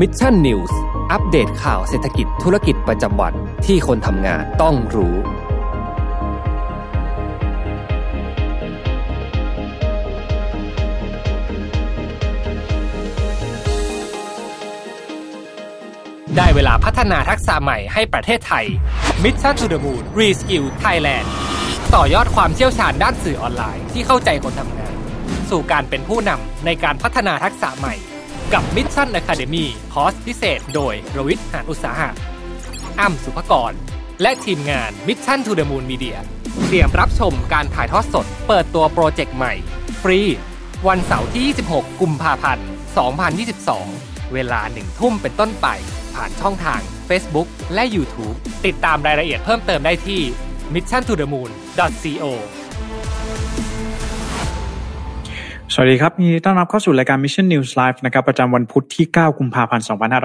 [0.00, 0.78] Mission News
[1.12, 3.34] อัปเดตข่าวเศรษฐกิจธุรกิจประจำวัน
[3.66, 5.14] ที่คนทำงานต้องรู้
[16.36, 18.64] ได้เวลาพัฒนาทักษะใหม่ให้ประเทศไทย
[19.22, 21.26] Mission to the Moon Reskill Thailand
[21.94, 24.94] ต่อยอดความเชี่ยวชาญด้านสื่อออนไลน์ที่เข้าใจคนทำงาน
[25.50, 27.96] สู่การเป็นผู้นำในการพัฒนาทักษะใหม่
[28.54, 32.10] กับ Mission Academy คอร์สพิเศษ โดยรวิทหานอุตสาหะ
[33.00, 33.72] อ้ำสุภกร
[34.22, 36.16] และทีมงาน Mission to the Moon Media
[36.64, 39.52] เตรียมรับชมการถ่ายทอดสด เปิดตัวโปรเจกต์ใหม่
[40.02, 40.20] ฟรี
[40.88, 42.66] วันเสาร์ที่ 26 กุมภาพันธ์
[43.50, 45.66] 2022 เวลาหนึ่งทุ่มเป็นต้นไป
[46.14, 50.20] ผ่านช่องทาง Facebook และ YouTube ติดตามรายละเอียดเพิ่มเติมได้ที่
[50.74, 51.02] mission
[55.74, 59.84] สวัสดีครับยินดีต้อนรับเข้าสู่รายการ Mission News Live นะครับประจำวันพุธที่ 9 กุมภาพันธ์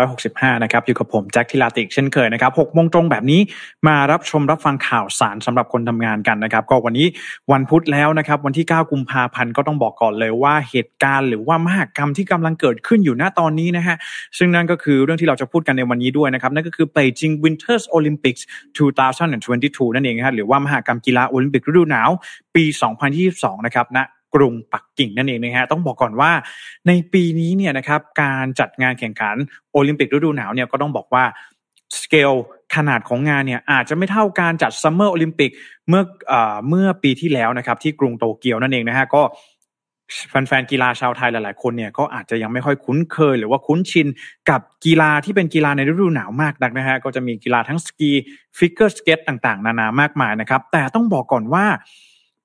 [0.10, 3.42] 2565 นะครับอยู่กับผมแจ็คทิลาติกเช่นเคยนะครับ6โมงตรงแบบนี้
[3.88, 7.08] มารับชมรับฟังข่าวสารสำหรับคนทำงานกันนะครับ ก็วันนี้
[7.52, 13.96] วันพุธแล้วนะครับวันที่ 9 กุมภาพันธ์ก็ต้องบอกก่อนเลยว่าเหตุการณ์หรือว่ามหากรรมที่กำลังเกิดขึ้นอยู่ณตอนนี้นะฮะ
[14.38, 18.42] ซึ่งนั่นก็คือเรื่องที่เราจะพูดกันในวันนี้ด้วยนะครับนั่นก็คือ Beijing Winters Olympics
[19.18, 22.10] 2022 นั่นเองนะฮะหรือว่ามหกรรมกีฬาโอลิมปิกฤดูหนาว
[22.56, 22.64] ปี
[23.16, 24.00] 2022 นะครับณ
[24.36, 26.32] กรุงปักกิ่งนั่นเองนะฮะต้องบอกก่อนว่า
[26.88, 29.36] ในปีนี้เนี่ยนะครับการจัดงานแข่งขัน
[29.72, 31.24] โอลิมปิกฤดูหนาวเนี่ยก็ต้องบอกว่า
[32.02, 32.32] สเกล
[32.76, 35.52] ขนาดของงานเนี่ยอาจจะไม่เท่าการจัด summer โอลิมปิก
[35.90, 39.22] เมื่อเอ่อเมื่อปีที่แล้วนะครับที่กรุงโตเกียวนั่นเองนะฮะก็
[40.30, 44.08] แฟนๆกีฬาชาวไทยหลายๆคนเนี่ยก็อาจจะยังไม่ค่อยคุ้นเคย หรือว่าคุ้นชิน
[44.50, 48.12] กับกีฬาที่เป็นกีฬาในฤดูหนาวมากนักนะฮะก็จะมีกีฬาทั้งสกี
[48.58, 51.66] ฟิกเกอร์สเก็ตต่างๆ นานามากมายนะครับ แต่ต้องบอกก่อนว่า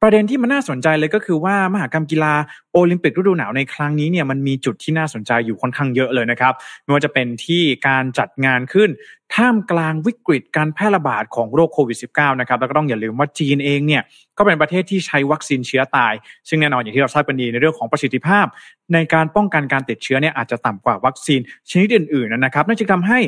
[0.02, 2.34] ประเด็นที่มันน่าสนใจเลยก็คือว่ามหกรรมกีฬา
[2.72, 6.52] โอลิมปิกฤดูหนาวในครั้งนี้เนี่ยมันมีจุดที่น่าสนใจอยู่ค่อนข้างเยอะเลยนะครับ
[6.82, 8.90] ไม่ว่าจะเป็นที่การจัดงานขึ้น
[9.34, 14.02] ท่ามกลางวิกฤตการแพร่ระบาดของโรคโควิด -19 นะครับแล้วก็ต้องอย่าลืมว่าจีนเองเนี่ย
[14.38, 16.12] ก็เป็นประเทศที่ใช้วัคซีนเชื้อตาย
[16.48, 18.46] ซึ่งแน่นอนอย่างที่เราทราบกันดีในเรื่องของประสิทธิภาพ
[18.92, 21.40] ในการป้องกันการติดเชื้อเนี่ยอาจจะต่ำกว่าวัคซีน
[21.70, 23.18] ชนิดอื่นๆนะครับนั่นจึงทำให้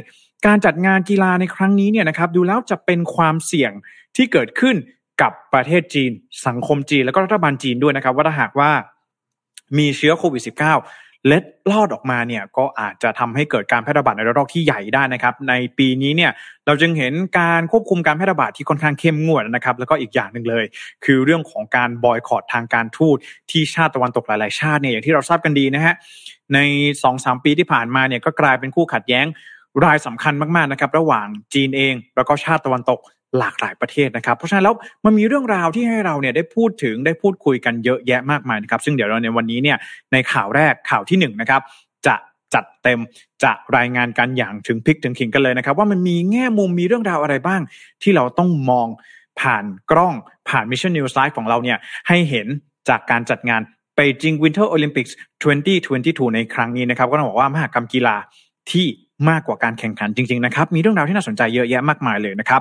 [0.46, 3.72] การจัดงานกีฬาในครั้งนี้เนี่ยนะครับดูแล้วจะเป็นความเสี่ยง
[4.16, 4.76] ที่เกิดขึ้น
[5.22, 6.10] กับประเทศจีน
[6.46, 8.70] สังคมจีน แล้วก็รัฐบาลจีนด้วยนะครับ ว่าถ้าหากว่า
[9.78, 16.32] มีเชื้อโควิด -19 เล็ดลอดออกมาเนี่ยก็อาจจะทำให้เกิดการแพร่ระบาดในระลอกที่ใหญ่ได้นะครับ ในปีนี้เนี่ย
[16.66, 20.64] เราจึงเห็นการควบคุมการแพร่ระบาดที่ค่อนข้างเข้มงวดนะครับ แล้วก็อีกอย่างหนึ่งเลย
[21.04, 23.16] คือเรื่องของการบอยคอรดทางการทูต
[23.50, 25.94] ที่ชาติตะวันตกหลาย ๆ ชาติเนี่ยอย่างที่เราทราบกันดีนะฮะ
[26.54, 29.26] ใน2องสามปีที่ผ่านมาเนี่ยก็กลายเป็นคู่ขัดแย้ง
[29.84, 33.00] รายสำคัญมาก ๆ นะครับ ระหว่างจีนเอง แล้วก็ชาติตะวันตก
[33.38, 34.74] หลากหลายประเทศนะครับ เพราะฉะนั้นแล้ว
[35.04, 39.78] มันมีเรื่องราวที่ให้เราเนี่ยได้พูดถึงได้พูดคุยกันเยอะแยะมากมายนะครับ ซึ่งเดี๋ยวเราในวันนี้เนี่ย
[40.12, 41.62] ในข่าวแรกข่าวที่หนึ่งนะครับ
[42.06, 42.14] จะ
[42.54, 43.00] จัดเต็ม
[43.44, 47.60] จะรายงานกันอย่างถึงพริกถึงขิงกันเลยนะครับ ว่ามันมีแง่มุมมีเรื่องราวอะไรบ้าง
[48.02, 48.88] ที่เราต้องมอง
[49.40, 50.14] ผ่านกล้อง
[50.48, 51.78] ผ่าน Mission News Live ของเราเนี่ย
[52.08, 52.46] ให้เห็น
[52.88, 53.60] จากการจัดงาน
[53.96, 55.12] Beijing Winter Olympics
[55.74, 58.16] 2022 ในครั้งนี้นะครับ ก็ต้องบอกว่ามหากรรมกีฬา
[58.70, 58.86] ที่
[59.28, 62.60] มากกว่าการแข่งขันจริงๆนะครับ มีเรื่องราวที่น่าสนใจเยอะแยะมากมายเลยนะครับ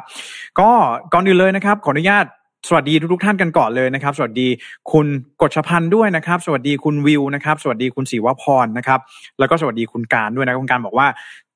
[0.60, 0.70] ก็
[1.14, 2.26] ก่อนอื่นเลยนะครับ ขออนุญาต
[2.68, 4.48] สวัสดีทุกๆท่านกันก่อนเลยนะครับ สวัสดี
[4.92, 5.08] คุณ
[5.42, 9.00] กฎชพันธ์ด้วยนะครับ สวัสดีคุณวิวนะครับ สวัสดีคุณศรีวพรนะครับ
[9.40, 11.08] แล้วก็สวัสดีคุณการด้วยนะคุณการบอกว่า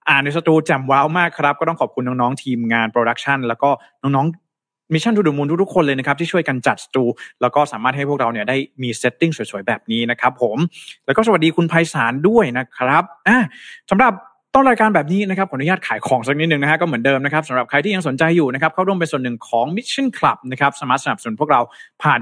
[0.09, 3.69] อ่านในสตูจ่มว้าวมากครับ ก็ต้องขอบคุณน้องๆทีมงาน production แล้วก็
[4.03, 7.03] น้องๆ Mission To The Moon ทุกๆคนเลยนะครับ ที่ช่วยกันจัดสตู
[7.41, 10.57] แล้วก็สามารถให้พวกเราเนี่ยได้มี setting สวยๆ แบบนี้นะครับผม
[11.05, 13.37] แล้วก็สวัสดีคุณไพศาลด้วยนะครับอะ
[13.89, 14.13] สำหรับ
[14.55, 21.61] ต้นรายการแบบนี้นะครับขออนุญาตขายของสักนิดหนึ่งนะฮะก็เหมือนเดิมนะครับสำหรับใครที่ยังสนใจอยู่นะครับเข้าร่วมเป็นส่วนหนึ่งของ Mission Club นะครับสามารถสนับสนุนพวกเรา
[22.03, 22.19] ผ่าน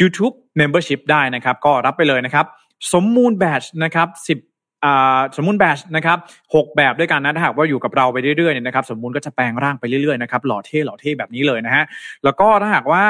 [0.00, 2.46] YouTube Membership ได้นะครับ ก็รับไปเลยนะครับ
[2.92, 4.38] สมมูลแบตนะครับสิบ
[4.84, 6.18] อ่าสมมูลแบตนะครับ
[6.54, 11.84] หกแบบด้วยกันนะถ้าหากว่าอยู่กับเราไปเรื่อยๆเนี่ยนะครับ สมมูลก็จะแปลงร่างไปเรื่อยๆนะครับหล่อเท่หล่อเท่แบบนี้เลยนะฮะ
[12.24, 13.04] แล้วก็ถ้าหากว่า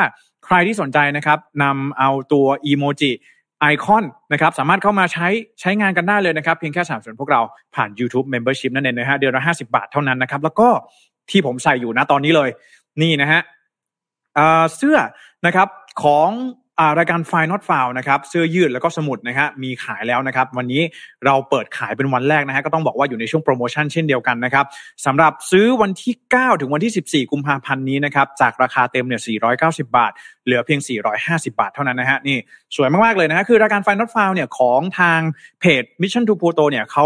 [0.47, 3.13] ใครที่สนใจนะครับนำเอาตัวอีโมจิ
[3.61, 5.29] ไอคอนนะครับสามารถเข้ามาใช้
[5.61, 7.41] ใช้งานกันได้เลยนะครับ เพียงแค่สามส่วนพวกเรา
[7.75, 10.69] ผ่าน YouTube Membership นั่นเองนะฮะเดือนละห้าสิบาทเท่านั้นนะครับ แล้วก็
[11.31, 12.51] ที่ผมใส่อยู่นะตอนนี้เลย
[13.03, 13.41] นี่นะฮะ
[14.77, 14.99] เสื้อ
[15.47, 15.69] นะครับ
[16.03, 16.29] ของ
[16.99, 20.83] รายการ f i Not f o u l นะครับเสื้อยืดแล้วก็สมุดนะฮะมีขายแล้วนะครับ วันนี้
[21.25, 24.65] เราเปิดขายเป็นวันแรกนะฮะก็ต้องบอกว่าอยู่ในช่วงโปรโมชั่นเช่นเดียวกันนะครับ
[25.07, 29.21] สำหรับซื้อวันที่ 9 ถึงวันที่ 14 กุมภาพันธ์นี้นะครับจากราคาเต็มเนี่ย
[29.59, 30.13] 490 บาท
[30.45, 30.81] เหลือเพียง
[31.17, 32.39] 450 บาทเท่านั้นนะฮะนี่
[32.77, 35.21] สวยมากๆเลยนะฮะคือรายการ f i Not f o u l เนี่ยของทาง
[35.61, 37.05] เพจ Mission to Pluto เนี่ยเขา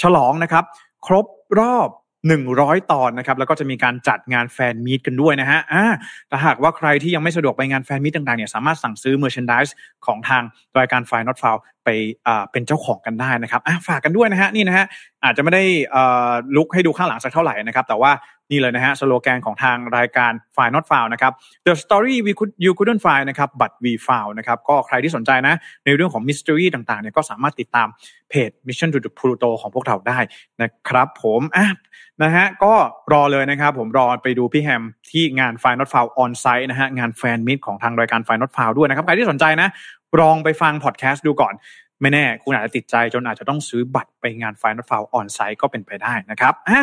[0.00, 0.64] ฉลองนะครับ
[1.06, 1.26] ครบ
[1.60, 1.88] รอบ
[2.32, 5.84] 100 ตอนนะครับแล้วก็จะมีการจัดงานแฟนมีตกันด้วยนะฮะอ่า
[6.30, 9.68] ถ้าหากว่าใครที่ยังไม่สะดวกไปงาน fan meet ต่างๆเนี่ยสามารถสั่งซื้อ merchandise
[10.06, 10.42] ของทาง
[10.78, 11.88] รายการ File Not Found ไป
[12.26, 14.86] อ่าเป็นเจ้าของกันได้นะครับอ่าฝากกันด้วยนะฮะนี่นะฮะ
[15.24, 15.62] อาจจะไม่ได้
[15.94, 18.12] อ่าลุกให้ดูข้างหลังสักเท่าไหร่นะครับแต่ว่า
[18.50, 21.32] นี่เลยนะฮะสโลแกนของทางรายการ File Not Found นะครับ
[21.66, 25.54] The story we could you couldn't find นะครับ but we found นะครับก็ใครที่สนใจนะ
[25.84, 27.88] ในเรื่องของ mystery ต่างๆเนี่ยก็สามารถติดตาม
[28.30, 30.18] เพจ Mission to the Pluto ของพวกเราได้
[30.62, 31.68] นะครับผมอะ
[32.22, 32.74] นะฮะก็
[33.12, 39.68] รอเลยนะครับ ผมรอไปดูพี่แฮมที่งาน f i Not Found on site นะฮะงานแฟนมิตของทางรายการ f i Not Found ด้วยนะครับ ใครที่สนใจนะ
[40.20, 41.54] ลองไปฟังพอดแคสต์ดูก่อน
[42.00, 46.80] ไม่แน่ คุณอาจจะติดใจจนอาจจะต้องซื้อบัตรไปงาน Final f i l ออนไซต์ก็เป็นไปได้นะครับอะ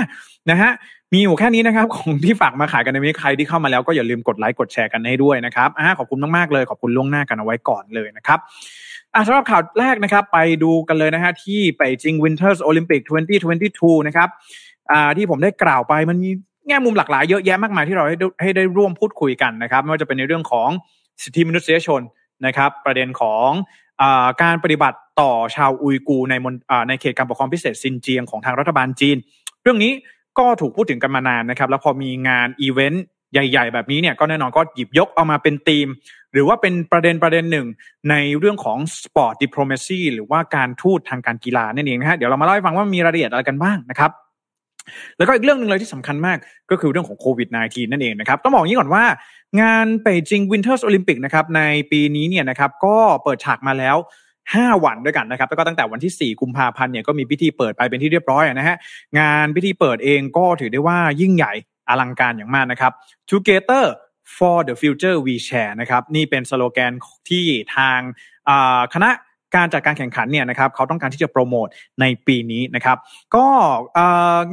[0.50, 0.72] นะฮะ
[1.14, 8.40] มีอยู่แค่นี้นะครับ ของที่ฝากมาขายกันในวันนี้ใครที่เข้ามาแล้วก็อย่าลืมกดไลค์กดแชร์กันให้ด้วยนะครับอะขอบคุณมากๆเลยขอบคุณล่วงหน้ากันเอาไว้ก่อนเลยนะครับ
[9.14, 13.02] อะสำหรับข่าวแรกนะครับ ไปดูกันเลยนะฮะที่ไปจริง Winters Olympic
[13.52, 14.30] 2022 นะครับ
[14.92, 16.30] อ่าที่ผมได้กล่าวไปมันมี
[16.68, 20.70] แง่มุมหลากหลายเยอะแยะมากมายที่เราให้ให้ได้ร่วมพูดคุยกันนะครับไม่ว่าจะเป็นในเรื่องของ
[21.24, 22.02] สิทธิมนุษยชน
[22.46, 23.50] นะครับ ประเด็นของ
[24.44, 26.34] การปฏิบัติต่อชาวอุยกูใน
[26.88, 29.18] ในเขตการปกครองพิเศษซินเจียงของทางรัฐบาลจีน
[29.64, 29.92] เรื่องนี้
[30.40, 33.04] ก็ถูกพูดถึงกันมานานนะครับ แล้วพอมีงานอีเวนต์
[33.34, 35.88] ใหญ่ๆ แบบนี้เนี่ยก็แน่นอนก็หยิบยกเอามาเป็นธีม
[36.34, 37.68] หรือว่าเป็นประเด็นประเด็นหนึ่ง
[38.10, 44.12] ในเรื่องของ sport diplomacy หรือว่าการทูตทางการกีฬานั่นเองนะฮะเดี๋ยวเรามาเล่าให้ฟังว่ามีรายละเอียดอะไรกันบ้างนะครับ
[45.18, 46.38] แล้วก็อีกเรื่องหนึ่งเลยที่สำคัญมาก
[46.72, 49.04] ก็คือเรื่องของโควิด -19 นั่นเองนะครับ ต้องบอกอย่างนี้ก่อนว่า
[49.62, 51.62] งาน Beijing Winter Olympics นะครับใน
[51.92, 53.98] ปีนี้เนี่ยนะครับก็เปิดฉากมาแล้ว
[54.46, 58.78] 5 วันด้วยกันนะครับแล้วก็ตั้งแต่วันที่ 4 กุมภาพันธ์เนี่ยก็มีพิธีเปิดไปเป็นที่เรียบร้อยนะฮะ
[59.20, 61.54] งานพิธีเปิดเองก็ถือได้ว่ายิ่งใหญ่
[61.90, 62.92] อลังการอย่างมากนะครับ
[63.32, 63.86] Together
[64.38, 66.94] for the future we share นะครับนี่เป็นสโลแกน
[67.30, 67.46] ที่
[67.76, 68.00] ทาง
[68.94, 69.10] คณะ
[69.56, 71.68] การจัดการแข่งขันเนี่ยนะครับเขาต้องการที่จะโปรโมท
[72.02, 72.98] ในปีนี้นะครับ
[73.36, 73.46] ก็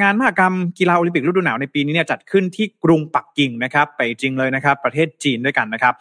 [0.03, 5.95] งานมหกรรมกีฬาโอลิมปิกฤดูหนาวในปีนี้เนี่ยจัดขึ้นที่กรุงปักกิ่งนะครับ ไปจริงเลยนะครับ ประเทศจีนด้วยกันนะครับ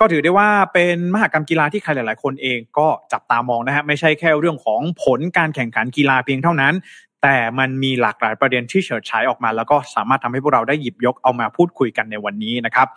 [0.00, 6.74] ก็ถือได้ว่าเป็นมหกรรมกีฬาที่ใครหลาย ๆ คนเองก็จับตามองนะฮะไม่ใช่แค่เรื่องของผลการแข่งขันกีฬาเพียงเท่านั้น
[7.22, 12.88] แต่มันมีหลากหลายประเด็นที่เฉิดฉายออกมา แล้วก็สามารถทำให้พวกเราได้หยิบยกเอามาพูดคุยกันในวันนี้นะครับ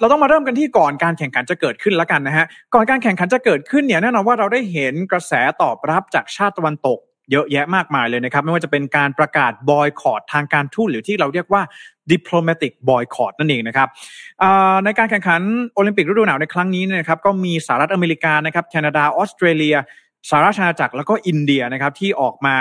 [0.00, 6.98] เราต้องมาเริ่มกันที่ก่อนการแข่งขันจะเกิดขึ้นแล้วกันนะฮะก่อนการแข่งขันจะเกิดขึ้นเนี่ยแน่นอนว่าเราได้เห็นกระแสตอบรับจากชาติตะวันตก
[7.32, 11.62] เยอะแยะมากมายเลยนะครับ ไม่ว่าจะเป็นการประกาศบอยคอรดทางการทูตหรือที่เราเรียกว่า
[12.12, 13.88] diplomatic boycott นั่นเองนะครับ
[14.84, 15.40] ในการแข่งขัน
[15.74, 19.76] โอลิมปิกฤดูหนาวในครั้งนี้นะครับก็มีสหรัฐอเมริกานะครับแคนาดาออสเตรเลีย
[20.28, 22.54] สหราชอาณาจักรแล้วก็อินเดียนะครับที่ออกมา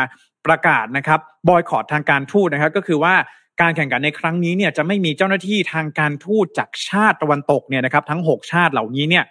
[0.45, 1.19] ประกาศนะครับ
[1.49, 3.13] บอยคอรดทางการทูตนะครับก็คือว่า
[3.61, 9.23] การแข่งขันในครั้งนี้เนี่ยจะไม่มีเจ้าหน้าที่ทางการทูตจากชาติตะวันตกเนี่ยนะครับ ทั้ง 6 ชาติเหล่านี้เนี่ย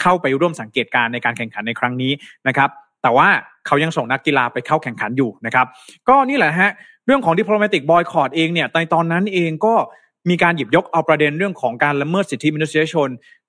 [0.00, 2.12] เข้าไปร่วมสังเกตการในการแข่งขันในครั้งนี้
[2.48, 2.70] นะครับ
[3.02, 3.28] แต่ว่า
[3.66, 5.66] เขายังส่งนักกีฬาไปเข้าแข่งขันอยู่นะครับ
[6.08, 6.70] ก็นี่แหละฮะ
[7.06, 9.74] เรื่องของ diplomatic boycott เองเนี่ยในตอนนั้นเองก็
[10.28, 13.08] มีการหยิบยกเอาประเด็นเรื่องของการละเมิดสิทธิมนุษยชน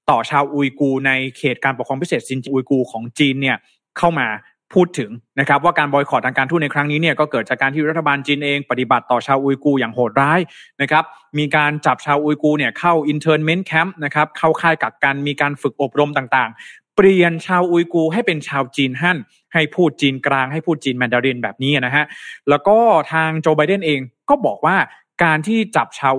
[0.10, 3.58] ต่อชาวอุยกูในเขตการปกครองพิเศษซินอุยกูของจีนเนี่ย
[3.98, 4.28] เข้ามา
[4.74, 10.40] พูดถึงนะครับว่าการบอยคอรดทางการทูตในครั้งนี้เนี่ยก็เกิดจากการที่รัฐบาลจีนเองปฏิบัติต่อชาวอุยกูอย่างโหดร้าย
[10.82, 11.04] นะครับ
[11.38, 19.18] มีการจับชาวอุยกูเนี่ยเข้า internment camp นะครับเข้าค่ายกักกันมีการฝึกอบรมต่างๆ เปลี่ยนชาวอุยกูให้เป็นชาวจีนฮั่น
[19.54, 22.06] ให้พูดจีนกลางให้พูดจีนแมนดารินแบบนี้นะฮะ
[22.50, 22.78] แล้วก็
[23.14, 24.76] ทางโจไบเดนเองก็บอกว่า
[25.24, 26.16] การที่จับชาว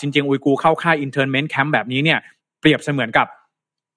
[0.00, 2.18] ซินเจียงอุยกูเข้าค่าย internment camp แบบนี้เนี่ย
[2.60, 3.26] เปรียบเสมือนกับ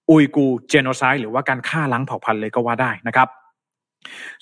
[0.09, 3.27] อุยกูเจโนไซด์หรือว่าการฆ่าล้างเผ่าพันธุ์เลยก็ว่าได้นะครับ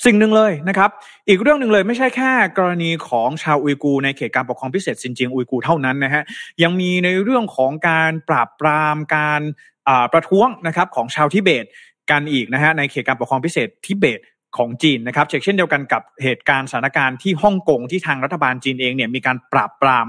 [0.06, 0.90] สิ่งหนึ่งเลยนะครับ
[1.28, 6.24] อีกเรื่องหนึ่งเลยไม่ใช่แค่กรณีของชาวอุยกูในเขตการปกครองพิเศษซินเจียงอุยกูเท่านั้นนะฮะ
[6.64, 9.42] ยังมีในเรื่องของการปราบปรามการ
[10.14, 11.66] ประท้วงนะครับของชาวทิเบต
[12.12, 14.20] กันอีกนะฮะในเขตการปกครองพิเศษทิเบต
[14.58, 20.06] ของจีนนะครับเช่นเดียวกันกับเหตุการณ์สถานการณ์ที่ฮ่องกงที่ทางรัฐบาลจีนเองเนี่ยมีการปราบปราม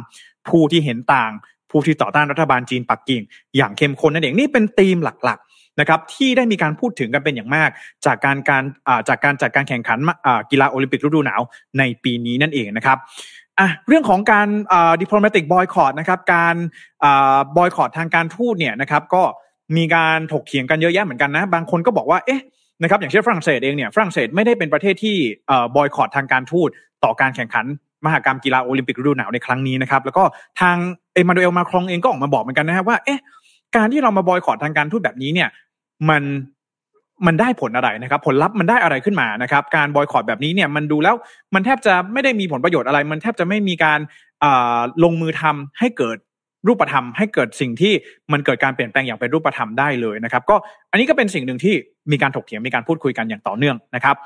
[0.49, 1.33] ผู้ที่เห็นต่าง
[1.71, 3.23] ผู้ที่ต่อต้านรัฐบาลจีนปักกิ่ง
[3.57, 5.39] อย่างเข้มข้นนั่นเองนี่เป็นธีมหลัก
[5.81, 7.71] นะครับที่ได้มีการพูดถึงกันเป็นอย่างมาก
[8.07, 8.63] จากการการ
[9.09, 9.99] จากการจัดการแข่งขัน
[10.51, 11.41] กีฬาโอลิมปิกฤดูหนาว
[11.79, 12.99] ในปีนี้นั่นเองนะครับ
[13.59, 14.49] อะเรื่องของการ
[15.01, 16.57] ดิปโลมาติกบอยคอรดนะครับการ
[17.57, 19.23] บอยคอรดทางการทูตเนี่ยนะครับก็
[19.77, 22.43] มีการถกเถียงกันเยอะแยะเหมือนกันนะ บางคนก็บอกว่าเอ๊ะ
[22.83, 25.17] นะครับอย่างเช่นฝรั่งเศสเองเนี่ยฝรั่งเศสไม่ได้เป็นประเทศที่
[25.77, 26.69] บอยคอรดทางการทูต
[27.05, 27.67] ต่อการแข่งขัน
[28.05, 30.23] มหากรรมกีฬาโอลิมปิกฤดูหนาวในครั้งนี้นะครับแล้วก็
[30.61, 30.77] ทาง
[31.15, 33.21] เอมานูเอลมาครองเองก็ออกมาบอกเหมือนกันนะครับว่าเอ๊ะ
[33.77, 35.49] การที่เรามาบอยคอรดทางการทูตแบบนี้เนี่ย
[36.11, 36.23] มัน
[37.27, 41.15] มันได้ผลอะไรนะครับ ผลลัพธ์มันได้อะไรขึ้นมานะครับ การบอยคอรดแบบนี้เนี่ยมันดูแล้ว
[41.55, 44.01] มันแทบจะไม่ได้มีผลประโยชน์อะไร มันแทบจะไม่มีการ
[45.05, 46.17] ลงมือทำให้เกิด
[46.67, 47.93] รูปธรรม ให้เกิดสิ่งที่
[48.33, 50.57] มันเกิดการเปลี่ยนแปลงอย่างเป็นรูปธรรมได้เลยนะครับ ก็
[50.91, 51.75] อันนี้ก็เป็นสิ่งหนึ่งที่
[52.13, 54.17] มีการถกเถียงมีการพูดคุยกันอย่างต่อเนื่องนะครับ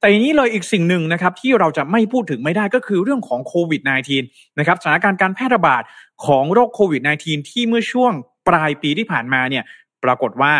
[0.00, 3.82] แต่อย่างนี้เลยอีกสิ่งหนึ่งนะครับ ที่เราจะไม่พูดถึงไม่ได้ก็คือเรื่องของโควิด
[4.20, 5.82] -19 นะครับสถานการณ์การแพร่ระบาด
[6.26, 8.12] ของโรคโควิด -19 ที่เมื่อช่วง
[8.48, 9.64] ปลายปีที่ผ่านมาเนี่ย
[10.04, 10.52] ปรากฏว่า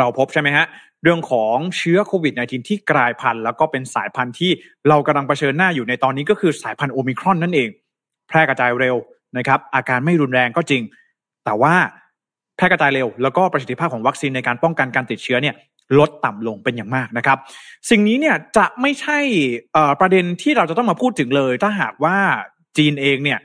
[0.00, 0.66] เราพบใช่ไหมฮะ
[1.02, 4.50] เรื่องของเชื้อโควิด -19 ที่กลายพันธุ์แล้วก็เป็นสายพันธุ์ที่
[4.88, 7.68] เรากำลังเผชิญหน้าอยู่ในตอนนี้ก็คือสายพันธุ์โอมิครอนนั่นเอง
[8.28, 8.96] แพร่กระจายเร็ว
[9.38, 10.82] นะครับ อาการไม่รุนแรงก็จริง
[11.44, 11.74] แต่ว่า
[12.56, 15.54] แพร่กระจายเร็ว แล้วก็ประสิทธิภาพของวัคซีนในการป้องกันการติดเชื้อเนี่ย
[15.98, 17.38] ลดต่ำลงเป็นอย่างมากนะครับ
[17.90, 19.18] สิ่งนี้เนี่ยจะไม่ใช่
[20.00, 22.16] ประเด็นที่เราจะต้องมาพูดถึงเลย ถ้าหากว่า
[22.78, 23.38] จีนเองเนี่ย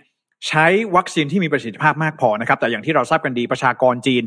[0.48, 4.24] ใช้วัคซีนที่มีประสิทธิภาพมากพอนะครับ แต่อย่างที่เราทราบกันดีประชากรจีน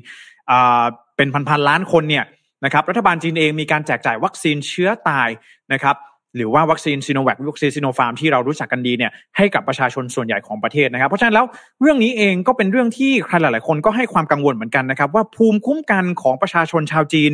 [1.18, 2.25] เป็นพันๆล้านคนเนี่ย
[2.64, 5.28] นะครับรัฐบาลจีนเองมีการแจกจ่ายวัคซีนเชื้อตาย
[5.72, 5.96] นะครับ
[6.37, 11.46] หรือว่าวัคซีนซีโนแวควัคซีนซีโนฟาร์มที่เรารู้จักกันดีเนี่ยให้กับประชาชนส่วนใหญ่ของประเทศนะครับ เพราะฉะนั้นแล้ว
[11.80, 17.32] เรื่องนี้เองก็เป็นเรื่องที่ใครหลาย ๆ คนก็ให้ความกังวลเหมือนกันนะครับว่าภูมิคุ้มกันของประชาชนชาวจีน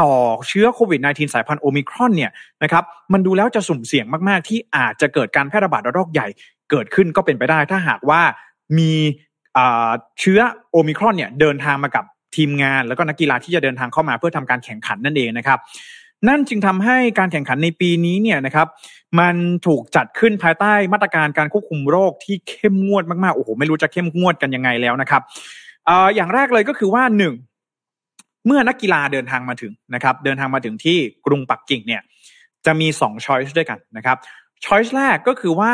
[0.00, 0.12] ต่อ
[0.48, 2.30] เชื้อโควิด -19 สายพันธุ์โอมิครอนเนี่ย
[2.62, 6.26] นะครับมันดูแล้วจะสุ่มเสี่ยงมาก ๆ ที่อาจจะเกิดการแพร่ระบาดระลอกใหญ่
[6.70, 8.20] เกิดขึ้นก็เป็นไปได้ ถ้าหากว่า
[8.78, 8.92] มี
[10.20, 10.40] เชื้อ
[10.72, 12.04] โอมิครอนเนี่ยเดินทางมากับ
[12.36, 15.58] ทีมงาน แล้วก็นักกีฬาที่จะเดินทางเข้ามาเพื่อทำการแข่งขันนั่นเองนะครับ
[16.28, 18.68] นั่นจึงทำให้การแข่งขันในปีนี้เนี่ยนะครับ
[19.20, 19.34] มัน
[19.66, 25.22] ถูกจัดขึ้นภายใต้มาตรการการควบคุมโรคที่เข้มงวดมากๆโอ้โหไม่รู้จะเข้มงวดกันยังไงแล้วนะครับ
[26.14, 27.34] อย่างแรกเลยก็คือว่าหนึ่ง
[28.46, 32.02] เมื่อนักกีฬาเดินทางมาถึงนะครับ เดินทางมาถึงที่กรุงปักกิ่งเนี่ย
[32.66, 34.16] จะมีสองช้อยส์ด้วยกันนะครับ
[34.64, 35.72] ช้อยส์แรกก็คือว่า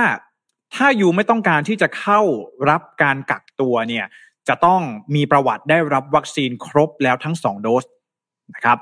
[0.74, 2.20] ถ้าอยู่ไม่ต้องการที่จะเข้า
[2.70, 4.04] รับการกักตัวเนี่ย
[4.49, 4.81] จะต้อง
[5.14, 7.85] มีประวัติได้รับวัคซีนครบแล้วทั้ง 2 โดส
[8.55, 8.78] นะครับ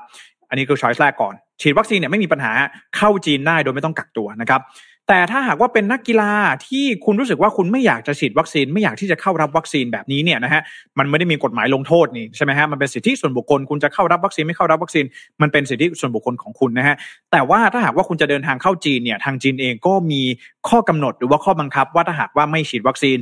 [0.49, 2.51] อันนี้คือช้อยส์แรกก่อน ฉีดวัคซีนเนี่ยไม่มีปัญหา
[2.97, 4.61] เข้าจีนได้โดยไม่ต้องกักตัวนะครับ
[5.09, 6.31] แต่ถ้าหากว่าเป็นนักกีฬา
[6.67, 10.61] ที่คุณรู้สึกว่าคุณไม่อยากจะฉีดวัคซีนไม่อยากที่จะเข้ารับวัคซีนแบบนี้เนี่ยนะฮะ
[10.97, 15.05] มันไม่ได้มีกฎหมายลงโทษนี่ใช่ไหมฮะมันเป็นสิทธิส่วนบุคคลคุณจะเข้ารับวัคซีนไม่เข้ารับวัคซีน
[15.41, 16.95] มันเป็นสิทธิส่วนบุคคลของคุณนะฮะ
[17.31, 20.21] แต่ว่าถ้าหากว่าคุณจะเดินทางเข้าจีนเนี่ยทางจีนเองก็มี
[20.69, 23.17] ข้อกำหนดหรือว่าข้อบังคับ ว่าถ้าหากว่าไม่ฉีดวัคซีน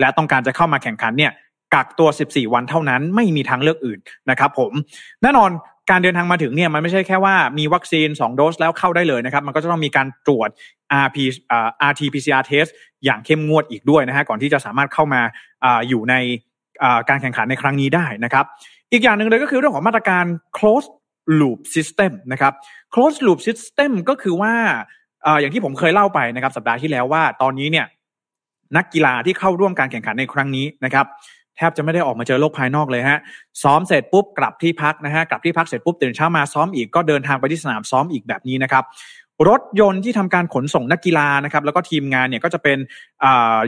[0.00, 1.32] และต้องการจะเข้ามาแข่งขันเนี่ย
[1.74, 3.98] กักตัว 14 วันเท่านั้นไม่มีทางเลือกอื่น
[4.30, 4.72] นะครับผม
[5.22, 5.50] แน่นอน
[5.90, 10.48] การเดินทางมาถึงเนี่ยมันไม่ใช่แค่ว่ามีวัคซีน 2 โดสแล้วเข้าได้เลยนะครับ มันก็จะต้องมีการตรวจ
[11.04, 11.16] RP
[11.90, 12.70] RT PCR test
[13.04, 15.20] อย่างเข้มงวดอีกด้วยนะฮะก่อนที่จะสามารถเข้ามา
[15.64, 16.14] ออยู่ใน
[17.08, 18.44] การแข่งขันในครั้งนี้ได้นะครับ
[18.92, 20.24] อีกอย่างหนึ่งเลยก็คือเรื่องของมาตรการ
[20.58, 20.88] close
[21.40, 22.52] loop system นะครับ
[22.94, 24.54] close loop system ก็คือว่า
[25.40, 27.86] อย่างที่ผมเคยเล่าไปนะครับ สัปดาห์ที่แล้วว่าตอนนี้เนี่ย
[28.76, 31.06] นักกีฬาที่เข้าร่วมการแข่งขันในครั้งนี้นะครับ
[31.58, 33.20] แทบจะไม่ได้ออกมาเจอโลกภายนอกเลยฮะ
[33.62, 38.84] ซ้อมเสร็จปุ๊บกลับที่พักนะฮะกลับที่พักเสร็จปุ๊บตื่นเช้ามาซ้อมอีกก็เดินทางไปที่สนามซ้อมอีกแบบนี้นะครับ
[39.48, 42.78] รถยนต์ที่ทำการขนส่งนักกีฬานะครับแล้วก็ทีมงานเนี่ยก็จะเป็น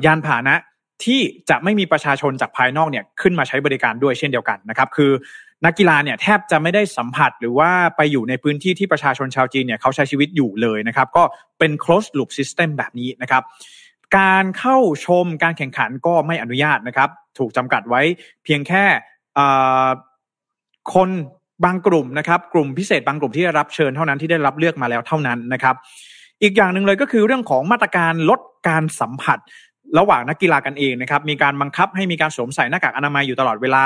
[0.04, 0.54] ยานพาหนะ
[1.04, 1.20] ที่
[1.50, 5.12] จะไม่มีประชาชนจากภายนอกเนี่ยขึ้นมาใช้บริการด้วยเช่นเดียวกันนะครับคือ
[5.64, 11.22] นักกีฬาเนี่ยแทบจะไม่ได้สัมผัสหรือว่าไปอยู่ในพื้นที่ที่ประชาชนชาวจีนเนี่ยเขาใช้ชีวิตอยู่เลยนะครับ ก็
[11.58, 13.42] เป็น close loop system แบบนี้นะครับ
[14.18, 18.02] การเข้าชมการแข่งขันก็ไม่อนุญาตนะครับ ถูกจำกัดไว้
[18.44, 18.84] เพียงแค่
[20.94, 21.10] คน
[21.64, 25.74] บางกลุ่มนะครับ กลุ่มพิเศษบางกลุ่มที่ได้รับเชิญเท่านั้นที่ได้รับเลือกมาแล้วเท่านั้นนะครับ
[26.42, 29.38] อีกอย่างหนึ่งเลยก็คือเรื่องของมาตรการลดการสัมผัส
[29.98, 33.84] ระหว่างนักกีฬากันเองนะครับ มีการบังคับให้มีการสวมใส่หน้ากากอนามัยอยู่ตลอดเวลา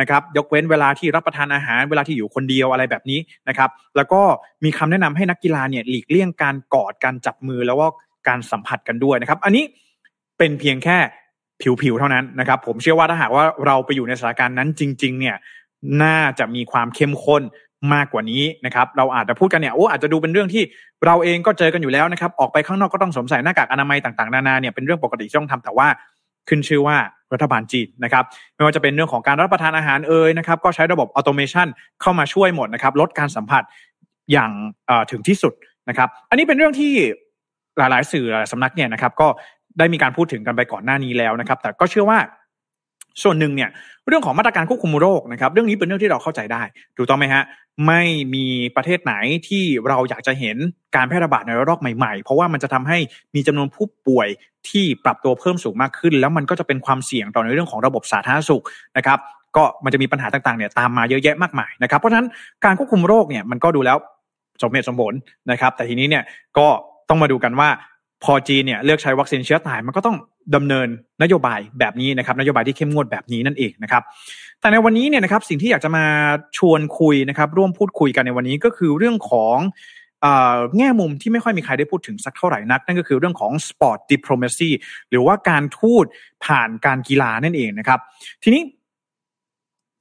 [0.00, 3.18] นะครับ ยกเว้นเวลาที่รับประทานอาหารเวลาที่อยู่คนเดียวอะไรแบบนี้
[3.48, 4.20] นะครับ แล้วก็
[4.64, 7.86] มีคำแนะนำให้นักกีฬาเนี่ยหลีกเลี่ยงการกอดการจับมือแล้วก็
[8.28, 9.64] การสัมผัสกันด้วยนะครับ อันนี้
[10.38, 10.98] เป็นเพียงแค่
[11.82, 15.36] ผิวๆเท่านั้นนะครับ ผมเชื่อว่าถ้าหากว่าเราไปอยู่ในสถานการณ์นั้นจริง ๆ เนี่ย
[16.02, 17.42] น่าจะมีความเข้มข้น
[17.94, 20.62] มากกว่านี้นะครับ เราอาจจะพูดกันเนี่ยโอ้อาจจะดูเป็นเรื่องที่
[21.06, 25.88] เราเองก็เจอกันอยู่แล้วนะครับ ออกไปข้างนอกก็ต้องสวมใส่หน้ากากอนามัยต่างๆนานาเนี่ยเป็นเรื่องปกติที่ต้องทำแต่ว่า
[26.48, 26.96] ขึ้นชื่อว่า
[27.32, 31.66] รัฐบาลจีนนะครับ ไม่ว่าจะเป็นเรื่องของการรับประทานอาหารเอ่ยนะครับ ก็ใช้ระบบ automation
[32.00, 33.62] เข้ามาช่วยหมดนะครับ ลดการสัมผัส
[34.32, 34.50] อย่าง
[35.10, 35.52] ถึงที่สุด
[35.88, 36.92] นะครับ อันนี้เป็นเรื่องที่
[37.78, 39.28] หลายๆ สื่อหลายสำนักเนี่ยนะครับ ก็
[39.78, 42.18] ได้มีการพูดถึงกันไปก่อนหน้านี้แล้วนะครับ แต่ก็เชื่อว่า
[43.22, 43.70] ส่วนหนึ่งเนี่ย
[44.08, 46.62] เรื่องของมาตรการควบคุมโรคนะครับเรื่องนี้เป็นเรื่องที่เราเข้าใจได้
[46.96, 47.42] ถูกต้องไหมฮะ
[47.86, 48.02] ไม่
[48.34, 49.14] มีประเทศไหน
[49.48, 50.56] ที่เราอยากจะเห็น
[50.96, 52.98] การแพร่ระบาดในระลอกใหม่ๆ เพราะว่ามันจะทำให้
[53.34, 54.28] มีจำนวนผู้ป่วย
[54.68, 58.64] ที่ปรับตัวเพิ่มสูงมากขึ้น แล้วมันก็จะเป็นความเสี่ยงต่อในเรื่องของระบบสาธารณสุข
[58.96, 59.18] นะครับ
[59.56, 62.28] ก็มันจะมีปัญหาต่างๆเนี่ยตามมาเยอะแยะมากมายนะครับเพราะฉะนั้น
[62.64, 63.96] การควบคุมโรคเนี่ยมันก็ดูแล้ว
[64.62, 65.14] สมเหตุสมผล
[65.50, 66.24] นะครับ แต่ทีนี้เนี่ย
[66.58, 66.68] ก็
[67.08, 67.68] ต้องมาดูกันว่า
[68.24, 70.16] พอจีนเนี่ยเลือกใช้วัคซีนเชื้อตายมันก็ต้อง
[70.54, 70.88] ดำเนิน
[71.22, 74.02] นโยบายแบบนี้นะครับนโยบายที่เข้มงวดแบบนี้นั่นเองนะครับ
[74.60, 76.04] แต่ในวันนี้เนี่ยนะครับสิ่งที่อยากจะมา
[76.58, 79.58] ชวนคุยนะครับ ร่วมพูดคุยกันในวันนี้ก็คือเรื่องของ
[80.76, 84.70] แง่มุมที่ไม่ค่อยมีใครได้พูดถึงสักเท่าไหร่นัก นั่นก็คือเรื่องของ sport diplomacy
[85.10, 86.04] หรือว่าการทูต
[86.44, 87.98] ผ่านการกีฬานั่นเองนะครับ
[88.42, 88.62] ทีนี้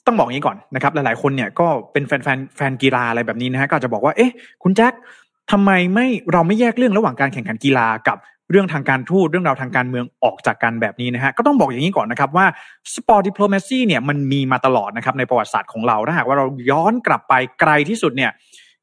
[0.05, 4.31] ต้องบอกงี้ก่อนนะครับ หลายๆคนเนี่ยก็เป็นแฟนแฟนแฟนกีฬาอะไรแบบนี้นะฮะก็จะบอกว่าเอ๊ะ
[4.63, 4.93] คุณแจ็ค
[5.51, 8.17] ทำไมไม่เราไม่แยกเรื่องระหว่างการแข่งขันกีฬากับ
[8.51, 12.45] เรื่องทางการทูตเรื่องราวทางการเมืองออกจากกันแบบนี้นะฮะก็ต้องบอกอย่างนี้ก่อนนะครับว่า
[12.93, 18.31] sport diplomacy เนี่ยมันมีมาตลอดนะครับในประวัติศาสตร์ของเราถ้าหากว่าเราย้อนกลับไปไกลที่สุดเนี่ย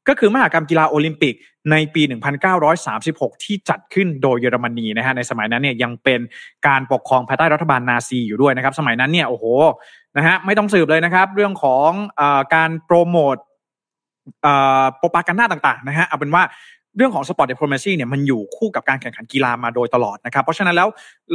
[0.07, 1.33] ก็คือมหกรรมกีฬาโอลิมปิก
[1.71, 2.01] ในปี
[2.73, 6.19] 1936 ที่จัดขึ้นโดยเยอรมนีนะฮะในสมัยนั้นเนี่ยยังเป็น
[6.67, 9.45] การปกครองภายใต้รัฐบาลนาซีอยู่ด้วยนะครับ สมัยนั้นเนี่ยโอ้โห
[10.17, 11.89] นะฮะไม่ต้องสืบเลยนะครับ เรื่องของ
[12.19, 12.21] อ
[12.55, 13.35] การโปรโมท
[14.97, 16.43] propaganda ต่างๆนะฮะเอาเป็นว่า
[16.97, 20.89] เรื่องของ sport diplomacy เนี่ยมันอยู่คู่กับการแข่งขันกีฬามาโดยตลอดนะครับ เพราะฉะนั้นแล้ว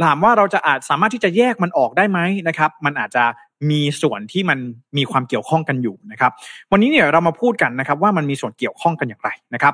[0.05, 3.23] ถามว่าเราจะอาจสามารถที่จะแยกมันออกได้ไหมนะครับ มันอาจจะ
[3.69, 4.59] มีส่วนที่มัน
[4.97, 6.31] มีความเกี่ยวข้องกันอยู่นะครับ
[6.71, 9.73] วันนี้เนี่ยเรามาพูดกันนะครับ ว่ามันมีส่วนเกี่ยวข้องกันอย่างไรนะครับ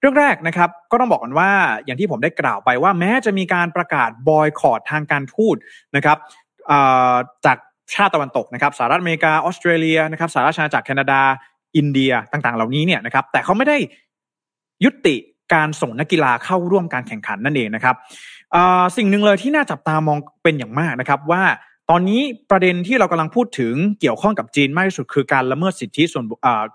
[0.00, 1.50] เรื่องแรกนะครับก็ต้องบอกกันว่า
[1.84, 5.56] อย่างที่ผมได้กล่าวไปว่าแม้จะมีการประกาศบอยคอรดทางการทูต
[5.96, 6.18] นะครับ
[7.46, 7.56] จาก
[7.94, 11.20] ชาติตะวันตกนะครับสหรัฐอเมริกาออสเตรเลียนะครับสหรัฐอาณาจักรแคนาดา
[11.76, 13.76] อินเดียต่างๆ เหล่านี้เนี่ยนะครับ แต่เขาไม่ได้
[14.84, 15.16] ยุติ
[15.54, 17.96] การส่งนักกีฬาเข้าร่วมการแข่งขันนั่นเองนะครับ
[18.96, 21.42] สิ่งหนึ่งเลยที่น่าจับตามองเป็นอย่างมากนะครับว่า
[21.90, 26.24] ตอนนี้ประเด็นที่เรากำลังพูดถึงเกี่ยวข้องกับจีนมากที่สุดคือการละเมิดสิทธิส่วน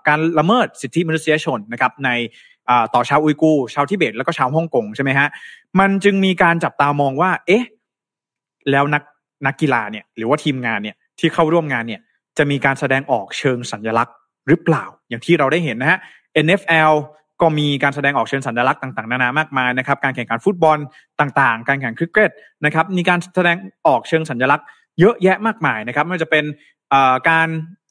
[0.08, 2.10] การละเมิดสิทธิมนุษยชนนะครับใน
[2.94, 5.28] ต่อชาวอุยกูชาวทิเบตแล้วก็ชาวฮ่องกงใช่ไหมฮะ
[5.80, 7.64] มันจึงมีการจับตามองว่า เอ๊ะ
[8.70, 9.02] แล้วนัก
[9.46, 12.00] นักกีฬาเนี่ยหรือว่าทีมงานเนี่ยที่เข้าร่วมงานเนี่ย
[12.38, 14.14] จะมีการแสดงออกเชิงสัญลักษณ์
[14.48, 15.98] หรือเปล่า อย่างที่เราได้เห็นนะฮะ
[16.44, 16.92] NFL
[17.40, 20.78] ก็มีการแสดงออกเชิงสัญลักษณ์ต่างๆ นานามากมายนะครับ การแข่งขันฟุตบอล
[21.20, 22.30] ต่างๆ การแข่งคริกเก็ต
[22.64, 23.56] นะครับ มีการแสดง
[23.86, 24.66] ออกเชิงสัญลักษณ์
[25.00, 26.44] เยอะแยะมากมายนะครับ ไม่ว่าจะเป็น
[27.30, 27.48] การ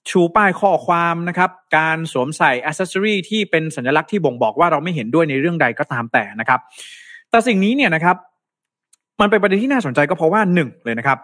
[0.10, 6.60] ชูป้ายข้อความนะครับ การสวมใส่อ c เซสซอรีที่เป็นสัญลักษณ์ที่บ่งบอกว่าเราไม่เห็นด้วยในเรื่องใดก็ตามแต่นะครับ
[7.30, 8.16] แต่สิ่งนี้เนี่ยนะครับ
[9.22, 11.18] มันเป็นประเด็นที่น่าสนใจก็เพราะว่าหนึ่งเลยนะครับ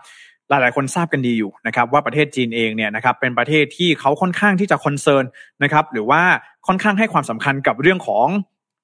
[0.50, 5.25] หลาย ๆ คนทราบกันดีอยู่นะครับว่าประเทศจีนเองเนี่ยนะครับเป็นประเทศที่เขาค่อนข้างที่จะ concern
[5.63, 6.22] นะครับหรือว่า
[6.68, 8.27] ค่อนข้างให้ความสำคัญกับเรื่องของ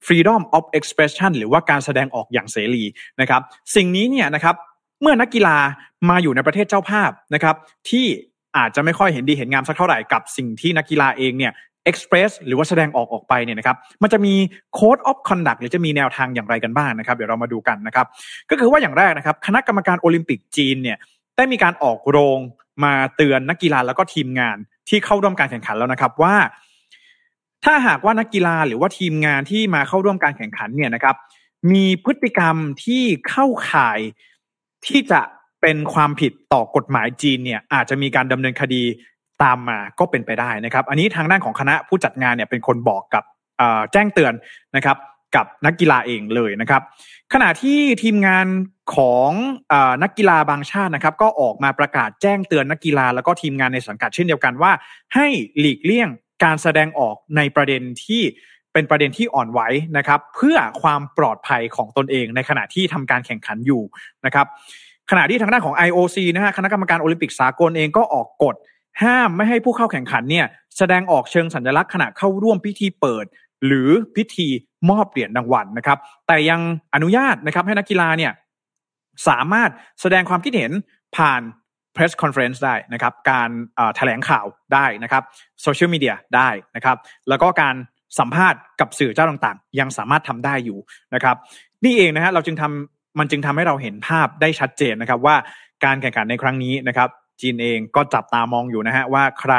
[0.07, 2.83] freedom of expression หรือว่าการแสดงออกอย่างเสรี
[3.21, 3.41] นะครับ
[3.75, 4.55] สิ่งนี้เนี่ยนะครับ
[5.01, 5.57] เมื่อนักกีฬา
[6.09, 7.55] มาอยู่ในประเทศเจ้าภาพนะครับ
[7.89, 8.05] ที่
[8.57, 11.51] อาจจะไม่ค่อยเห็นดีเห็นงามสักเท่าไหร่กับสิ่งที่นักกีฬาเองเนี่ย
[11.89, 14.33] express หรือว่าแสดงออกออกไปเนี่ยนะครับ มันจะมี
[14.77, 18.05] code of conduct หรือจะมีแนวทางอย่างไรกันบ้างนะครับ เดี๋ยวเรามาดูกันนะครับ
[18.49, 20.97] ก็คือว่าอย่างแรกนะครับ คณะกรรมการโอลิมปิกจีนเนี่ย
[21.37, 22.39] ได้มีการออกโรง
[22.83, 24.57] มาเตือนนักกีฬาแล้วก็ทีมงาน
[24.89, 26.35] ที่เข้าร่วมการแข่งขันแล้วนะครับว่า
[27.65, 31.15] ถ้าหากว่านักกีฬาหรือว่าทีมงานที่มาเข้าร่วมการแข่งขันเนี่ยนะครับ
[31.73, 32.55] มีพฤติกรรม
[32.85, 33.99] ที่เข้าข่าย
[34.87, 35.21] ที่จะ
[35.61, 38.83] เป็นความผิดต่อกฎหมายจีนเนี่ยอาจจะมีการดำเนินคดี
[39.43, 43.23] ตามมาก็เป็นไปได้นะครับ อันนี้ทางด้านของคณะผู้จัดงานเนี่ยเป็นคนบอกกับ
[43.91, 44.33] แจ้งเตือน
[44.75, 44.97] นะครับ
[45.35, 46.81] กับนักกีฬาเองเลยนะครับ
[47.33, 48.47] ขณะที่ทีมงาน
[48.95, 49.29] ของ
[49.71, 54.71] อนักกีฬาบางชาตินะครับ ก็ออกมาประกาศแจ้งเตือนนักกีฬาแล้วก็ทีมงานในสังกัดเช่นเดียวกันว่า
[55.15, 55.27] ให้
[55.59, 56.09] หลีกเลี่ยง
[56.43, 58.21] การแสดงออกในประเด็นที่
[58.73, 59.59] เป็นประเด็นที่อ่อนไหว
[59.97, 63.81] นะครับ เพื่อความปลอดภัยของตนเองในขณะที่ทำการแข่งขันอยู่
[64.25, 64.47] นะครับ
[65.11, 68.55] ขณะที่ทางด้านของ IOC นะฮะคณะกรรมการโอลิมปิกสากลเองก็ออกกฎ
[69.03, 70.45] ห้ามไม่ให้ผู้เข้าแข่งขันเนี่ย
[70.77, 73.25] แสดงออกเชิงสัญลักษณ์ขณะเข้าร่วมพิธีเปิด
[73.65, 74.47] หรือพิธี
[74.89, 75.97] มอบเหรียญรางวัลนะครับ
[76.27, 76.61] แต่ยัง
[76.93, 78.31] อนุญาตนะครับให้นักกีฬาเนี่ย
[79.27, 79.69] สามารถ
[80.01, 80.71] แสดงความคิดเห็น
[81.17, 81.41] ผ่าน
[81.95, 83.49] press conference ได้นะครับ การ
[83.95, 85.23] แถลงข่าวได้นะครับ
[85.61, 86.97] โซเชียลมีเดียได้นะครับ
[87.29, 87.75] แล้วก็การ
[88.19, 90.77] สัมภาษณ์กับสื่อเจ้าต่างๆ ยังสามารถทำได้อยู่
[91.13, 91.35] นะครับ
[91.83, 95.35] นี่เองนะฮะเราจึงทำมันจึงทำให้เราเห็นภาพได้ชัดเจนนะครับ ว่า
[95.85, 97.09] การแข่งขันในครั้งนี้นะครับ
[97.41, 99.53] จีนเองก็จับตามองอยู่นะฮะว่าใคร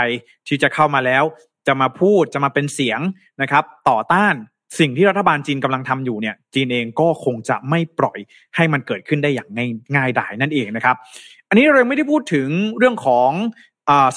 [0.48, 1.24] ที่จะเข้ามาแล้ว
[1.66, 3.00] จะมาพูดจะมาเป็นเสียง
[3.42, 4.34] นะครับ ต่อต้าน
[4.78, 8.18] สิ่งที่รัฐบาลจีนกำลังทำอยู่เนี่ยจีนเองก็คงจะไม่ปล่อย
[8.56, 10.96] ให้มันเกิดขึ้นได้อย่างง่ายง่ายดายนั่นเองนะครับ
[11.48, 12.48] อันนี้เราไม่ได้พูดถึง
[12.78, 13.30] เรื่องของ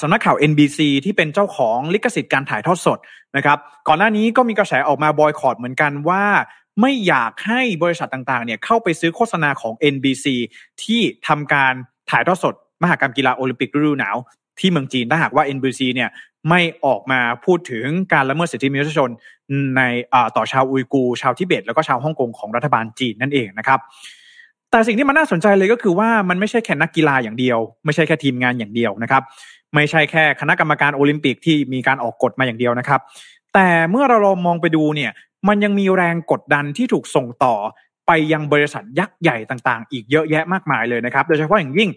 [0.00, 2.98] สำนักข่าว NBC ที่เป็นเจ้าของลิขสิทธิ์การถ่ายทอดสด
[3.36, 3.58] นะครับ
[3.88, 6.24] ก่อนหน้านี้ก็มีกระแสออกมาบอยคอรดเหมือนกันว่า
[6.80, 10.26] ไม่อยากให้บริษัทต่างๆเนี่ยเข้าไปซื้อโฆษณาของ NBC
[10.82, 11.72] ที่ทำการ
[12.10, 14.16] ถ่ายทอดสด มหากรรมกีฬาโอลิมปิกฤดูหนาว
[14.60, 16.10] ที่เมืองจีนถ้าหากว่า NBC เนี่ย
[16.48, 19.10] ไม่ออกมาพูดถึงการละเมิดสิทธิมนุษยชน
[19.76, 19.82] ใน
[20.36, 23.78] ต่อชาวอุยกู ชาวทิเบต แล้วก็ชาวฮ่องกงของรัฐบาลจีนนั่นเองนะครับ
[24.70, 29.22] แต่สิ่งที่มันน่าสนใจเลยก็คือว่ามันไม่ใช่แค่นักกีฬาอย่างเดียว ไม่ใช่แค่ทีมงานอย่างเดียวนะครับ
[29.74, 33.00] ไม่ใช่แค่คณะกรรมการโอลิมปิกที่มีการออกกฎมาอย่างเดียวนะครับ
[33.54, 35.10] แต่เมื่อเราลองมองไปดูเนี่ย
[35.48, 37.54] มันยังมีแรงกดดันที่ถูกส่งต่อ
[38.06, 41.90] ไปยังบริษัทยักษ์ใหญ่ต่างๆ อีกเยอะแยะมากมายเลยนะครับ โดยเฉพาะอย่างยิ่ง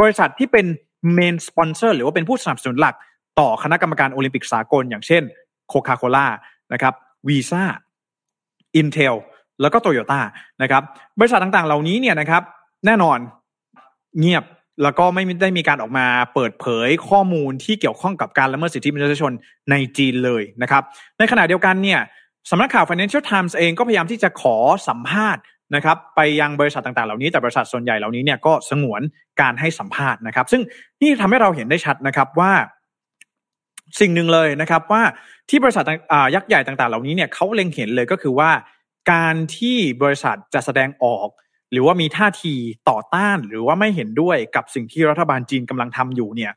[0.00, 0.66] บริษัทที่เป็น
[1.14, 2.94] main sponsor หรือว่าเป็นผู้สนับสนุนหลัก
[3.40, 5.22] ต่อคณะกรรมการโอลิมปิกสากล อย่างเช่น
[5.68, 6.26] โคคาโคล่า
[6.72, 6.94] นะครับ
[7.28, 7.62] วีซ่า
[8.80, 9.14] Intel
[9.60, 10.20] แล้วก็โตโยต้า
[10.62, 10.82] นะครับ
[11.18, 12.42] บริษัทต่างๆ เหล่านี้เนี่ยนะครับ
[12.86, 13.18] แน่นอน
[14.18, 14.44] เงียบ
[14.82, 19.32] แล้วก็ไม่ได้มีการออกมาเปิดเผยข้อมูลที่เกี่ยวข้องกับการละเมิดสิทธิมนุษยชน
[19.70, 20.82] ในจีนเลยนะครับ
[21.18, 22.00] ในขณะเดียวกันเนี่ย
[22.50, 24.56] สำนักข่าว Financial Times เองก็พยายามที่จะขอ
[24.88, 25.42] สัมภาษณ์
[25.74, 29.02] นะครับไปยังบริษัทต่างๆ เหล่านี้แต่บริษัทส่วนใหญ่เหล่านี้เนี่ยก็สงวน
[29.40, 30.62] การให้สัมภาษณ์นะครับ ซึ่ง
[31.00, 32.52] นี่ทำให้เราเห็นได้ชัดนะครับว่า
[34.00, 35.02] สิ่งหนึ่งเลยนะครับว่า
[35.48, 35.84] ที่บริษัท
[36.34, 38.50] ยักษ์ใหญ่ต่างๆ เหล่านี้เนี่ยเขาเล็งเห็นเลยก็คือว่า
[39.12, 41.28] การที่บริษัทจะแสดงออก
[41.72, 42.54] หรือว่ามีท่าที
[42.88, 46.52] ต่อต้านหรือว่าไม่เห็นด้วยกับสิ่งที่รัฐบาลจีนกำลังทำอยู่เนี่ย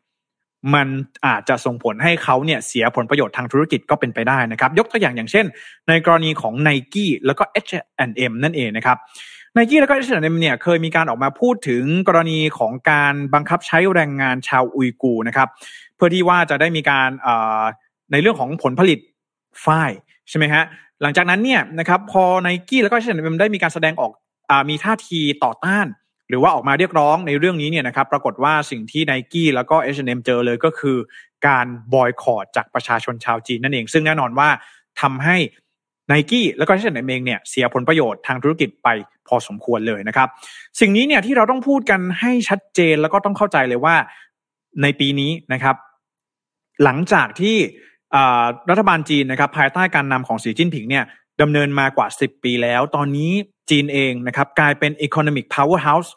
[0.75, 0.87] มัน
[1.25, 5.45] อาจจะส่งผลให้เขาเนี่ยเสียผลประโยชน์ทางธุรกิจก็เป็นไปได้นะครับ ยกตัวอย่างอย่างเช่น
[5.87, 8.97] ในกรณีของ n i กี้แล้วก็ H&M นั่นเองนะครับ
[9.53, 15.47] ไนกี้แล้วก็ H&M เนี่ยเคยมีการออกมาพูดถึงกรณีของการบังคับใช้แรงงานชาวอุยกูนะครับ
[15.95, 17.09] เพื่อที่ว่าจะได้มีการ
[18.11, 18.99] ในเรื่องของผลผลิต
[19.65, 19.91] ฝ้าย
[20.29, 20.63] ใช่ไหมฮะ
[21.01, 24.11] หลังจากนั้นเนี่ยนะครับพอไนกี้แล้วก็ H&M ได้มีการแสดงออก
[24.49, 25.85] อมีท่าทีต่อต้าน
[26.31, 30.97] หรือว่าออกมาเรียกร้องในเรื่องนี้เนี่ยนะครับปรากฏว่าสิ่งที่ไนกี้แล้วก็ H&M เจอเลยก็คือ
[31.47, 34.49] การบอยคอรดจากประชาชนชาวจีนนั่นเอง ซึ่งแน่นอนว่า
[35.01, 35.37] ทำให้
[36.07, 38.87] ไนกี้แล้วก็ H&M เองเนี่ยเสียผลประโยชน์ทางธุรกิจไป
[39.27, 40.27] พอสมควรเลยนะครับ
[40.79, 43.95] สิ่งนี้เนี่ยที่เราต้องพูดกันให้ชัดเจนแล้วก็ต้องเข้าใจเลยว่า
[44.81, 45.75] ในปีนี้นะครับ
[46.83, 47.57] หลังจากที่
[48.69, 51.05] รัฐบาลจีนนะครับภายใต้การนำของสีจิ้นผิงเนี่ย
[51.41, 53.31] ดำเนินมากว่า 10 ปีแล้ว ตอนนี้
[53.69, 56.09] จีนเองนะครับกลายเป็น economic powerhouse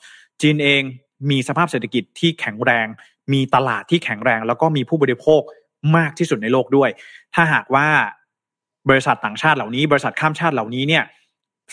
[0.43, 0.83] จีนเอง
[1.31, 2.87] มีสภาพเศรษฐกิจที่แข็งแรง
[3.33, 5.41] มีตลาดที่แข็งแรง แล้วก็มีผู้บริโภค
[5.97, 6.91] มากที่สุดในโลกด้วย
[7.35, 7.89] ถ้าหากว่า
[8.89, 11.05] บริษัทต่างชาติเหล่านี้ บริษัทข้ามชาติเหล่านี้เนี่ย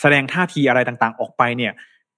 [0.00, 1.72] แสดงท่าทีอะไรต่างๆ ออกไปเนี่ย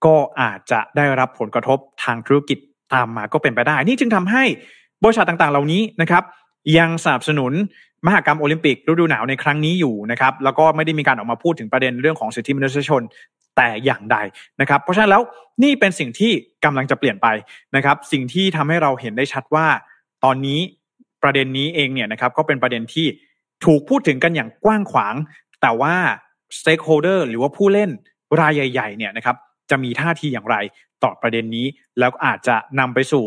[0.05, 2.59] ก็อาจจะได้รับผลกระทบทางธุรกิจ
[2.95, 4.45] ตามมาก็เป็นไปได้ นี่จึงทำให้
[5.05, 6.23] บริษัทต่างๆ เหล่านี้นะครับ
[6.79, 7.53] ยังสนับสนุน
[8.07, 13.03] มหากรรมโอลิมปิกฤดูหนาวในครั้งนี้อยู่นะครับแล้วก็ไม่ได้มีการออกมาพูดถึงประเด็นเรื่องของสิทธิมนุษยชน
[13.57, 14.17] แต่อย่างใด
[14.61, 15.23] นะครับ เพราะฉะนั้นแล้ว
[15.63, 16.33] นี่เป็นสิ่งที่
[16.65, 17.27] กำลังจะเปลี่ยนไป
[17.77, 19.67] นะครับ สิ่งที่ทำให้เราเห็นได้ชัดว่า
[20.25, 20.61] ตอนนี้
[21.23, 23.07] ประเด็นนี้เองเนี่ยนะครับก็เป็นประเด็นที่
[23.65, 25.15] ถูกพูดถึงกันอย่างกว้างขวาง
[25.63, 25.95] แต่ว่า
[26.59, 27.91] stakeholder หรือว่าผู้เล่น
[28.41, 29.37] รายใหญ่ๆเนี่ยนะครับ
[29.71, 30.57] จะมีท่าทีอย่างไร
[31.03, 31.67] ต่อประเด็นนี้
[31.99, 33.25] แล้วอาจจะนำไปสู่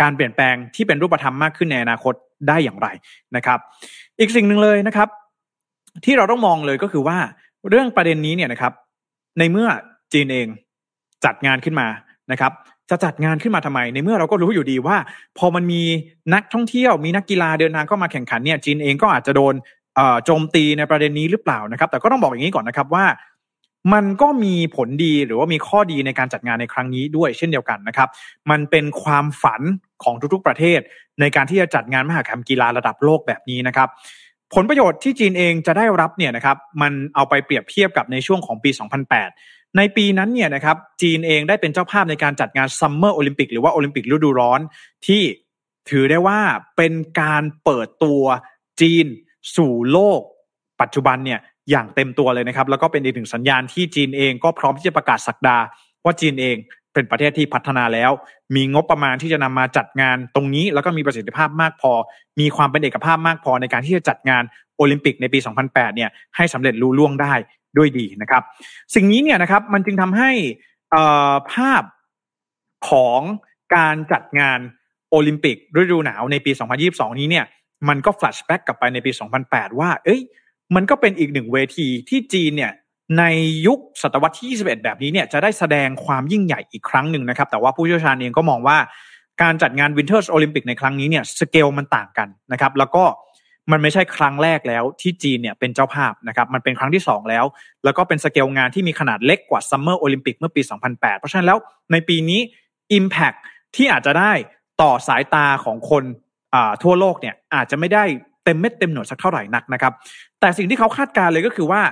[0.00, 2.14] การเปลี่ยนแปลงที่เป็นรูปธรรมมากขึ้นในอนาคต
[2.48, 2.88] ได้อย่างไร
[3.36, 3.58] นะครับ
[4.20, 5.08] อีกสิ่งหนึ่งเลยนะครับ
[6.04, 7.18] ที่เราต้องมองเลยก็คือว่า
[7.68, 8.72] เรื่องประเด็นนี้เนี่ยนะครับ
[9.38, 9.68] ในเมื่อ
[10.12, 10.46] จีนเอง
[11.24, 11.88] จัดงานขึ้นมา
[12.32, 12.52] นะครับ
[12.90, 14.96] จะจัดงานขึ้นมาทำไม ในเมื่อเราก็รู้อยู่ดีว่า
[15.38, 15.82] พอมันมี
[16.34, 19.54] นักท่องเที่ยวมีนักกีฬาเดินทางเข้ามาแข่งขันเนี่ยจีนเองก็อาจจะโดน
[20.24, 23.04] โจมตีในประเด็นนี้หรือเปล่านะครับ แต่ก็ต้องบอกอย่างนี้ก่อนนะครับว่า
[23.92, 28.08] มันก็มีผลดีหรือว่ามีข้อดีในการจัดงานในครั้งนี้ด้วยเช่นเดียวกันนะครับ
[28.50, 29.62] มันเป็นความฝัน
[30.02, 30.80] ของทุกๆประเทศ
[31.20, 33.88] ในการที่จะจัดงานมหกรรมกีฬาระดับโลกแบบนี้นะครับ
[34.54, 38.70] ผลประโยชน์ที่จีนเองจะได้รับเนี่ยนะครับ มันเอาไปเปรียบเทียบกับในช่วงของปี
[39.18, 44.60] 2008 ในปีนั้นเนี่ยนะครับ จีนเองได้เป็นเจ้าภาพในการจัดงานซัมเมอร์โอลิมปิกหรือว่าโอลิมปิกฤดูร้อน
[45.06, 45.22] ที่
[45.90, 46.40] ถือได้ว่า
[46.76, 48.22] เป็นการเปิดตัว
[48.80, 49.06] จีน
[49.56, 50.20] สู่โลก
[50.80, 55.56] ปัจจุบันเนี่ย อย่างเต็มตัวเลยนะครับ แล้วก็เป็นอีกหนึ่งสัญญาณที่จีนเองก็พร้อมที่จะประกาศสักดา
[56.04, 56.56] ว่าจีนเอง
[56.94, 58.10] เป็นประเทศที่พัฒนาแล้ว
[58.54, 61.92] มีงบประมาณที่จะนำมาจัดงานตรงนี้ แล้วก็มีประสิทธิภาพมากพอ
[62.40, 64.42] มีความเป็นเอกภาพมากพอในการที่จะจัดงาน
[64.76, 67.34] โอลิมปิกในปี 2008 เนี่ยให้สำเร็จรุ่ล่วงได้
[67.76, 68.42] ด้วยดีนะครับ
[68.94, 70.30] สิ่งนี้เนี่ยนะครับมันจึงทำให้
[71.52, 71.82] ภาพ
[72.90, 73.20] ของ
[73.76, 74.58] การจัดงาน
[75.10, 76.50] โอลิมปิกฤดูหนาวในปี
[76.86, 77.46] 2022 นี้เนี่ย
[77.88, 79.10] มันก็ flashback กลับไปในปี
[79.44, 80.20] 2008 ว่า เอ้ย
[80.74, 82.72] มันก็เป็นอีกหนึ่งเวทีที่จีนเนี่ย
[83.18, 83.24] ใน
[83.66, 88.78] ยุคศตวรรษที่ 21 แบบนี้เนี่ยจะได้แสดงความยิ่งใหญ่อีกครั้งหนึ่งนะครับ แต่ว่าผู้เชี่ยวชาญเองก็มองว่า
[89.42, 93.04] การจัดงาน Winter Olympic ในครั้งนี้เนี่ยสเกลมันต่างกันนะครับแล้วก็
[93.70, 97.44] มันไม่ใช่ครั้งแรกแล้วที่จีนเนี่ยเป็นเจ้าภาพนะครับมันเป็นครั้งที่ 2 แล้ว
[97.84, 101.58] แล้วก็เป็นสเกลงานที่มีขนาดเล็กกว่า Summer Olympic เมื่อปี 2008 เพราะฉะนั้นแล้ว
[101.92, 102.40] ในปีนี้
[102.98, 103.38] Impact
[103.76, 104.32] ที่อาจจะได้
[104.82, 106.04] ต่อสายตาของคน
[106.82, 108.04] ทั่วโลกเนี่ยอาจจะไม่ได้
[108.44, 109.92] เต็มเม็ดเต็มหน่วยสักเท่าไหร่นักนะครับ
[110.40, 111.82] แต่สิ่งที่เขาคาดการเลยก็คือว่า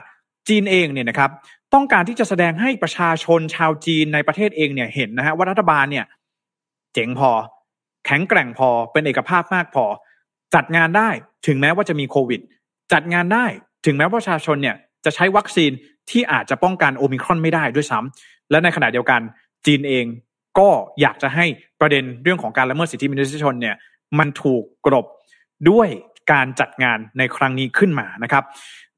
[0.48, 1.30] จีนเองเนี่ยนะครับ
[1.74, 6.04] ต้องการที่จะแสดงให้ประชาชนชาวจีนในประเทศเองเนี่ยเห็นนะฮะว่ารัฐบาลเนี่ย
[6.94, 7.30] เจ๋งพอ
[8.06, 9.84] แข็งแกร่งพอเป็นเอกภาพมากพอ
[10.54, 11.11] จัดงานได้
[11.46, 12.40] ถึงแม้ว่าจะมีโควิด
[12.92, 13.46] จัดงานได้
[13.87, 15.70] ถึงแม้ว่าประชาชนเนี่ยจะใช้วัคซีน
[16.11, 19.20] ที่อาจจะป้องกันโอมิครอนไม่ได้ด้วยซ้ำและในขณะเดียวกัน
[19.66, 20.04] จีนเอง
[20.58, 20.68] ก็
[21.00, 21.44] อยากจะให้
[21.80, 23.76] ประเด็นเรื่องของการละเมิดสิทธิมนุษยชนเนี่ย
[24.18, 25.06] มันถูกกลบ
[25.70, 25.88] ด้วย
[26.32, 28.44] การจัดงานในครั้งนี้ขึ้นมานะครับ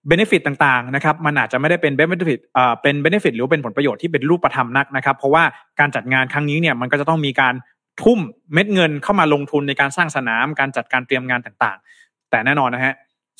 [0.09, 5.44] benefit ต่างๆนะครับมันอาจจะไม่ได้เป็น benefit อ่าเป็น benefit หรือเป็นผลประโยชน์ที่เป็นรูปธรรมนักนะครับ เพราะว่า
[5.80, 7.54] การจัดงานครั้งนี้เนี่ยมันก็จะต้องมีการ
[8.02, 8.18] ทุ่ม
[8.52, 12.94] เม็ดเงินเข้ามาลงทุนในการสร้างสนาม การจัดการเตรียมงานต่างๆ แต่แน่นอนนะฮะ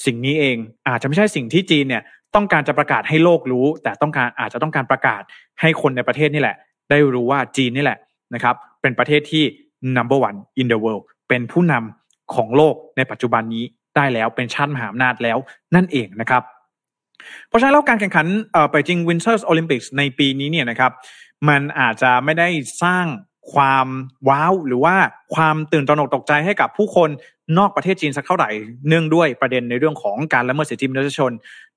[0.07, 0.57] สิ่งนี้เอง
[0.89, 2.03] อาจจะไม่ใช่สิ่งที่จีนเนี่ย
[2.35, 5.23] ต้องการจะประกาศให้โลกรู้ แต่ต้องการอาจจะต้องการประกาศ
[5.61, 6.57] ให้คนในประเทศนี่แหละ
[6.91, 7.99] ได้รู้ว่าจีนนี่แหละ
[8.35, 9.45] นะครับเป็นประเทศที่
[9.97, 13.65] number one in the world เป็นผู้นำของโลกในปัจจุบันนี้
[13.97, 15.39] ได้แล้วเป็นชาติมหาอำนาจแล้ว
[15.75, 16.43] นั่นเองนะครับ
[17.49, 18.27] เพราะฉะนั้นแล้วการแข่งขัน
[18.73, 20.93] ไปจริง Winters Olympics ในปีนี้เนี่ยนะครับ
[21.49, 22.49] มันอาจจะไม่ได้
[22.83, 23.07] สร้าง
[23.55, 23.87] ความ
[24.29, 24.97] ว้าวหรือว่า
[25.35, 27.11] ความตื่นตระหนกตกใจให้กับผู้คน
[27.59, 28.51] นอกประเทศจีนสักเท่าไหร่
[28.89, 31.33] เนื่องด้วยประเด็นในเรื่องของการละเมิดสิทธิมนุษยชน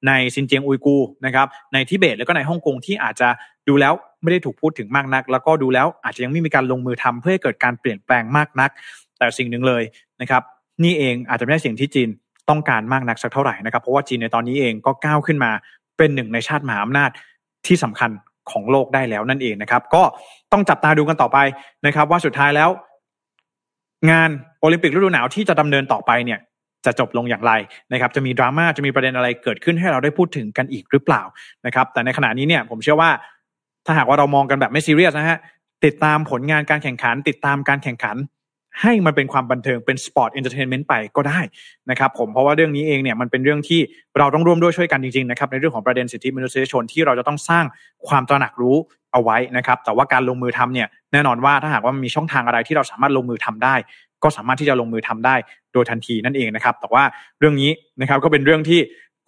[0.08, 3.30] ในซินเจียงอุยกูนะครับในทิเบตแล้วก็ในฮ่องกงที่อาจจะ
[3.67, 8.69] ดูแล้วไม่ได้ถูกพูดถึงมากนัก แล้วก็ดูแล้วอาจจะยังไม่มีการลงมือทำเพื่อให้เกิดการเปลี่ยนแปลงมากนัก
[9.17, 9.84] แต่สิ่งหนึ่งเลย
[10.21, 10.43] นะครับ
[10.84, 12.10] นี่เองอาจจะไม่ใช่สิ่งที่จีน
[12.50, 15.52] ต้องการมากนักสักเท่าไหร่นะครับ เพราะว่าจีนในตอนนี้เองก็ก้าวขึ้นมา
[15.98, 17.10] เป็นหนึ่งในชาติมหาอำนาจ
[17.68, 18.12] ที่สำคัญ
[18.52, 20.04] ของโลกได้แล้วนั่นเองนะครับ ก็
[20.52, 21.38] ต้องจับตาดูกันต่อไป
[21.86, 22.70] นะครับ ว่าสุดท้ายแล้ว
[24.12, 26.40] งานโอลิมปิกฤดูหนาวที่จะดำเนินต่อไปเนี่ย
[26.86, 27.54] จะจบลงอย่างไร
[27.94, 31.22] นะครับ จะมีดราม่าจะมีประเด็นอะไรเกิดขึ้นให้เราได้พูดถึงกันอีกหรือเปล่า
[31.66, 33.10] นะครับ แต่ในขณะนี้เนี่ย ผมเชื่อว่า
[33.86, 35.40] ถ้าหากว่าเรามองกันแบบไม่ซีเรียสนะฮะ
[35.86, 38.18] ติดตามผลงานการแข่งขัน ติดตามการแข่งขัน
[38.82, 41.40] ให้มันเป็นความบันเทิงเป็น sport entertainment ไปก็ได้
[41.90, 43.80] นะครับผมเพราะว่าเรื่องนี้เองเนี่ยมันเป็นเรื่องที่
[44.18, 47.66] เราต้องร่วมด้วยช่วยกันจริงๆนะครับในเรื่องของประเด็นสิทธิมนุษยชนที่เราจะต้องสร้าง
[48.08, 48.76] ความตระหนักรู้
[49.14, 53.76] เอาไว้นะครับ แต่ว่าการลงมือทำเนี่ยแน่นอนว่าถ้าหากว่ามีช่องทางอะไรที่เราสามารถลงมือทำได้
[54.24, 55.36] ก็สามารถที่จะลงมือทำได้
[55.74, 57.04] โดยทันทีนั่นเองนะครับ แต่ว่า
[57.40, 58.80] เรื่องนี้นะครับก็เป็นเรื่องที่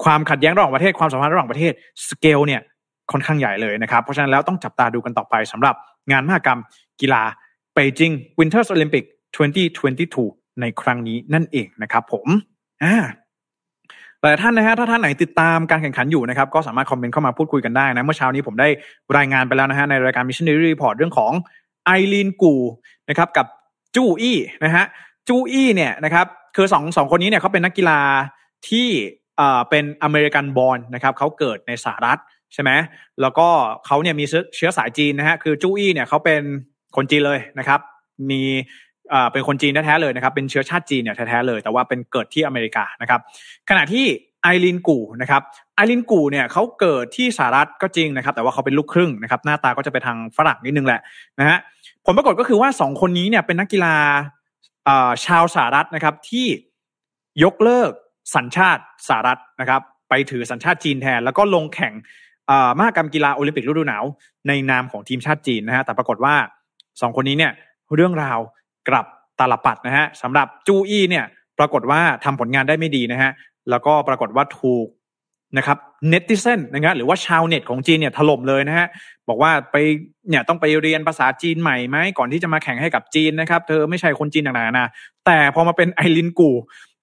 [0.04, 1.74] ความขัดแย้งระหว่างประเทศความสัมพันธ์ระหว่างประเทศ
[2.10, 2.62] สเกลเนี่ย
[3.12, 5.76] ค่อนข้างใหญ่เลยนะครับ เพราะฉะนั้นแล้วต้องจับตาดูกันต่อไปสำหรับ
[6.12, 6.60] งานมหกรรม
[7.02, 7.24] กีฬา
[7.74, 9.04] เปจิงวินเทอร์โอลิมปิก
[9.36, 12.28] 2022 ในครั้งนี้นั่นเองนะครับผม
[12.84, 12.96] อ่า
[14.22, 18.68] แต่ท่านนะฮะถ้าท่านไหนติดตามการแข่งขันอยู่นะครับก็สามารถคอมเมนต์เข้ามาพูดคุยกันได้นะ เมื่อเช้านี้ผมได้
[19.18, 21.32] รายงานไปแล้วนะฮะในรายการ Mission Daily Report เรื่องของ
[21.86, 22.54] ไอลีนกู
[23.10, 23.48] นะครับกับ
[23.96, 24.86] จูอี้นะฮะ
[25.28, 28.00] จูอี้เนี่ยนะครับคือสองสองคนนี้เนี่ยเขาเป็นนักกีฬา
[28.70, 28.88] ที่
[29.38, 32.20] เอ่อเป็น American born นะครับเขาเกิดในสหรัฐ
[32.54, 32.72] ใช่ไหม
[33.22, 33.48] แล้วก็
[33.86, 36.42] เขาเนี่ยมีเชื้อสายจีนนะฮะคือจูอี้เนี่ยเขาเป็น
[36.96, 37.80] คนจีนเลยนะครับ
[38.30, 38.42] มี
[39.32, 43.22] เป็นคนจีนแท้ๆเลยนะครับ เป็นเชื้อชาติจีนเนี่ยแท้ๆเลย แต่ว่าเป็นเกิดที่อเมริกานะครับ
[43.70, 44.06] ขณะที่
[44.44, 45.42] ไอรินกูนะครับ
[45.76, 51.02] ไอรินกูเนี่ยเขาเกิดที่สหรัฐก็จริงนะครับ แต่ว่าเขาเป็นลูกครึ่งนะครับ หน้าตาก็จะไปทางฝรั่งนิดนึงแหละ
[51.40, 51.58] นะฮะ
[52.06, 53.96] ผลปรากฏก็คือว่าสองคนนี้เนี่ยเป็นนักกีฬา
[55.26, 56.48] ชาวสหรัฐนะครับที่
[57.44, 57.92] ยกเลิก
[58.36, 61.94] สัญชาติสหรัฐนะครับ ไปถือสัญชาติจีนแทน แล้วก็ลงแข่ง
[62.78, 64.04] มหกรรมกีฬาโอลิมปิกฤดูหนาว
[64.48, 66.36] ในนามของทีมชาติจีนนะฮะแต่ปรากฏว่า
[67.02, 67.52] สองคนนี้เนี่ย
[67.96, 68.40] เรื่องราว
[68.90, 69.06] กลับ
[69.40, 71.26] ตาลปัดนะฮะสำหรับจูอี้เนี่ย
[71.60, 73.32] ปรากฏว่าทำผลงานได้ไม่ดีนะฮะ
[73.70, 74.88] แล้วก็ปรากฏว่าถูก
[75.58, 75.78] นะครับ
[76.10, 78.88] เน็ติเซนนะครับหรือว่าชาวเน็ตของจีนเนี่ยถล่มเลยนะฮะ
[79.30, 79.76] บอกว่าไป
[80.30, 84.90] เนี่ยต้องไปเรียนภาษาจีนใหม่ไหมก่อนที่จะมาแข่งให้กับจีนนะครับ เธอไม่ใช่คนจีนต่างๆนะ
[85.26, 86.52] แต่พอมาเป็นไอรินกู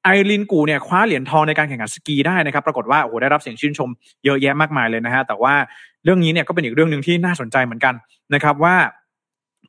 [0.05, 3.91] ไอรินกูเนี่ยคว้าเหรียญทองในการแข่งขันสกีได้นะครับ ปรากฏว่าโอ้โหได้รับเสียงชื่นชม
[4.25, 5.55] เยอะแยะมากมายเลยนะฮะแต่ว่า
[6.05, 7.95] เรื่องนี้เนี่ยก็เป็นอีกเรื่องหนึ่งที่น่าสนใจเหมือนกัน
[8.35, 8.75] นะครับว่า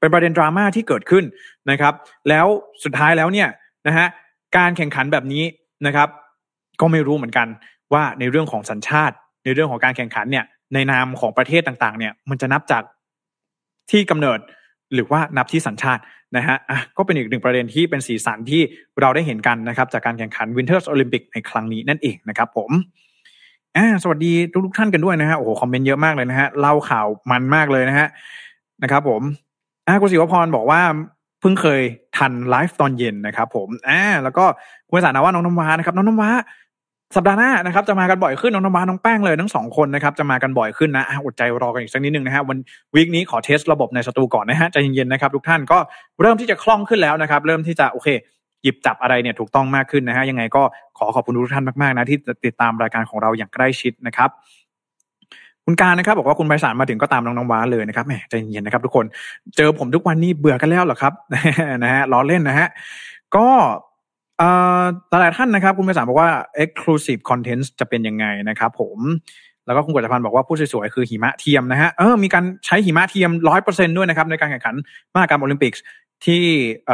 [0.03, 1.23] เป็นประเด็นดราม่าที่เกิดขึ้น
[1.71, 1.93] นะครับ
[2.29, 2.45] แล้ว
[2.83, 3.47] สุดท้ายแล้วเนี่ย
[3.87, 4.07] นะฮะ
[4.57, 5.43] การแข่งขันแบบนี้
[5.85, 6.09] นะครับ
[6.81, 7.47] ก็ไม่รู้เหมือนกัน
[7.93, 12.83] ว่าในเรื่องของสัญชาติ ในเรื่องของการแข่งขันเนี่ย ในนามของประเทศต่างๆ เนี่ย มันจะนับจาก
[13.91, 14.39] ที่กำเนิด
[14.93, 16.01] หรือว่านับที่สัญชาติ
[16.37, 18.61] นะฮะอะก็เป็นอีกหนึ่งประเด็นที่เป็นสีสันที่
[19.01, 22.71] เราได้เห็นกันนะครับ จากการแข่งขัน Winter Olympics ในครั้งนี้นั่นเองนะครับ ผม
[23.77, 24.33] อ่าสวัสดี
[24.65, 28.07] ทุกๆท่านกันด้วยนะฮะโอ้โหคอมเมนต์เยอะมากเลยนะฮะเล่าข่าวมันมากเลยนะฮะ
[28.83, 29.21] นะครับ ผม
[29.87, 30.81] อ่าคุณศิวพรบอกว่า
[31.39, 31.81] เพิ่งเคย
[32.17, 34.45] ทันไลฟ์ตอนเย็นนะครับ ผมอ่าแล้วก็
[34.89, 36.31] คุณสานาว่าน้องน้ำว้านะครับ น้องน้ำว้า
[37.15, 42.57] สัปดาห์หน้านะครับจะมากันบ่อยขึ้นน้องน้ำว้าน้องแป้งเลยทั้งสองคนนะครับจะมากันบ่อยขึ้นนะอดใจรอกันอีกสักนิดนึงนะฮะวัน
[42.95, 45.77] วีคนี้ขอเทสระบบในสตูก่อนนะฮะใจเย็นๆนะครับทุกท่านก็
[46.21, 48.07] เริ่มที่จะคล่องขึ้นแล้วนะครับ เริ่มที่จะโอเค
[48.63, 50.63] หยิบจับอะไรเนี่ยถูกต้องมากขึ้นนะฮะยังไงก็
[50.97, 54.29] ขอขอบคุณทุกท่านมากๆนะที่ติดตามรายการของเราอย่างใกล้ชิดนะครับ
[55.65, 59.05] คุณการนะครับบอกว่าคุณไพศาลมาถึงก็ตามน้องน้องว้าเลยนะครับแหมใจเย็นนะครับทุกคน
[59.57, 61.13] เจอผมทุกวันนี้เบื่อกันแล้วเหรอครับ
[61.83, 62.67] นะฮะล้อเล่นนะฮะ
[63.35, 63.47] ก็
[65.09, 66.31] หลายท่านนะครับ คุณไพศาลบอกว่า
[66.63, 68.97] exclusive content จะเป็นยังไงนะครับผม
[69.65, 74.75] แล้วก็คุณกฤษพันธ์บอกว่าผู้สวยๆคือหิมะเทียมนะฮะเออมีการใช้หิมะเทียมร้อยเปอร์เซ็นด้วยนะครับในการแข่งขัน
[75.13, 75.73] มหกรรมโอลิมปิก
[76.25, 76.43] ที่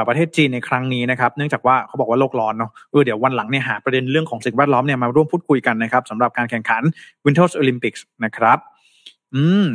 [0.07, 6.81] ประเทศจีนในครั้งนี้นะครับ เนื่องจากว่าเขาบอกว่าโลกร้อนเนาะเออเดี๋ยววันหลังเนี่ยหาประเด็นเรื่องของสิ่งแวดล้อมเนี่ยมาร่วมพูดคุยกันนะครับสำหรับการแข่งขัน
[7.25, 8.57] Winter Olympics นะครับ
[9.35, 9.67] อืม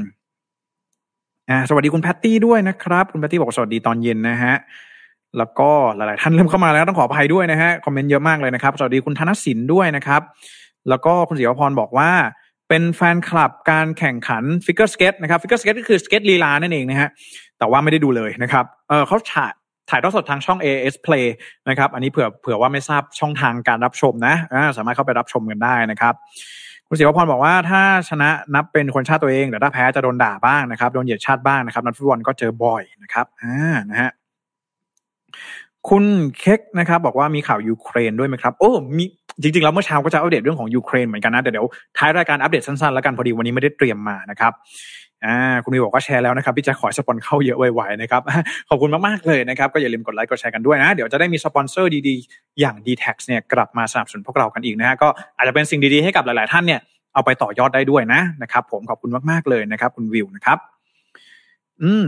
[1.50, 4.54] อ่าสวัสดีคุณแพตตี้ด้วยนะครับ คุณแพตตี้บอกสวัสดีตอนเย็นนะฮะ
[5.38, 10.22] แล้วก็หลาย ๆ ท่านเริ่มเข้ามาแล้วต้องขออภัยด้วยนะฮะคอมเมนต์เยอะมากเลยนะครับ สวัสดีคุณธนสินด้วยนะครับ
[10.88, 12.10] แล้วก็คุณศิวพรบอกว่า
[12.68, 17.08] เป็นแฟนคลับการแข่งขัน figure skate นะครับ figure skate ก็คือสเก็ตลีลานั่นเองนะฮะ
[17.58, 19.52] แต่ว่าไม่ได้ดูเลยนะครับเออเขาถ่าย
[19.90, 21.26] ถ่ายทอดสดทางช่อง AS Play
[21.68, 24.34] นะครับ อันนี้เผื่อเผื่อว่าไม่ทราบช่องทางการรับชมนะ
[24.76, 26.14] สามารถเข้าไปรับชมกันได้นะครับ
[26.88, 34.10] คุณศิวพรบอกว่าถ้าชนะนับเป็นคนชาติตัวเองแต่ถ้าแพ้จะโดนด่าบ้างนะครับโดนเหยียดชาติบ้างนะครับนักฟุตบอลก็เจอบ่อยนะครับอ่านะฮะ
[35.88, 36.04] คุณ
[36.38, 39.04] เค้กนะครับ บอกว่ามีข่าวยูเครนด้วยไหมครับ โอ้มี
[39.42, 41.66] จริงๆ แล้วเมื่อเช้าก็จะอัปเดตเรื่องของยูเครนเหมือนกันนะ แต่เดี๋ยว
[41.98, 44.52] ท้ายรายการอัปเดตสั้นๆ แล้วกันพอดีวันนี้ไม่ได้เตรียมมานะครับ
[45.24, 48.22] อ่าคุณมีบอกว่าแชร์แล้วนะครับพี่จะขอสปอนเข้าเยอะไวๆนะครับ
[48.68, 56.80] ขอบคุณมากๆเลยนะครับ ก็อย่าลืมกดไลค์กดแชร์กันด้วยนะ เดี๋ยวจะได้มีสปอนเซอร์ดีๆ อย่าง d t แท็เนี่ยกลับมาสนับสนุนพวกเรากันอีกนะฮะก็อาจจะเป็นสิ่งดีๆให้กับหลายๆท่านเนี่ย
[57.14, 60.58] เอาไปต่อยอดได้ด้วยนะนะครับผมขอบคุณมากๆเลยนะครับ คุณวิวนะครับ
[61.82, 62.06] อืม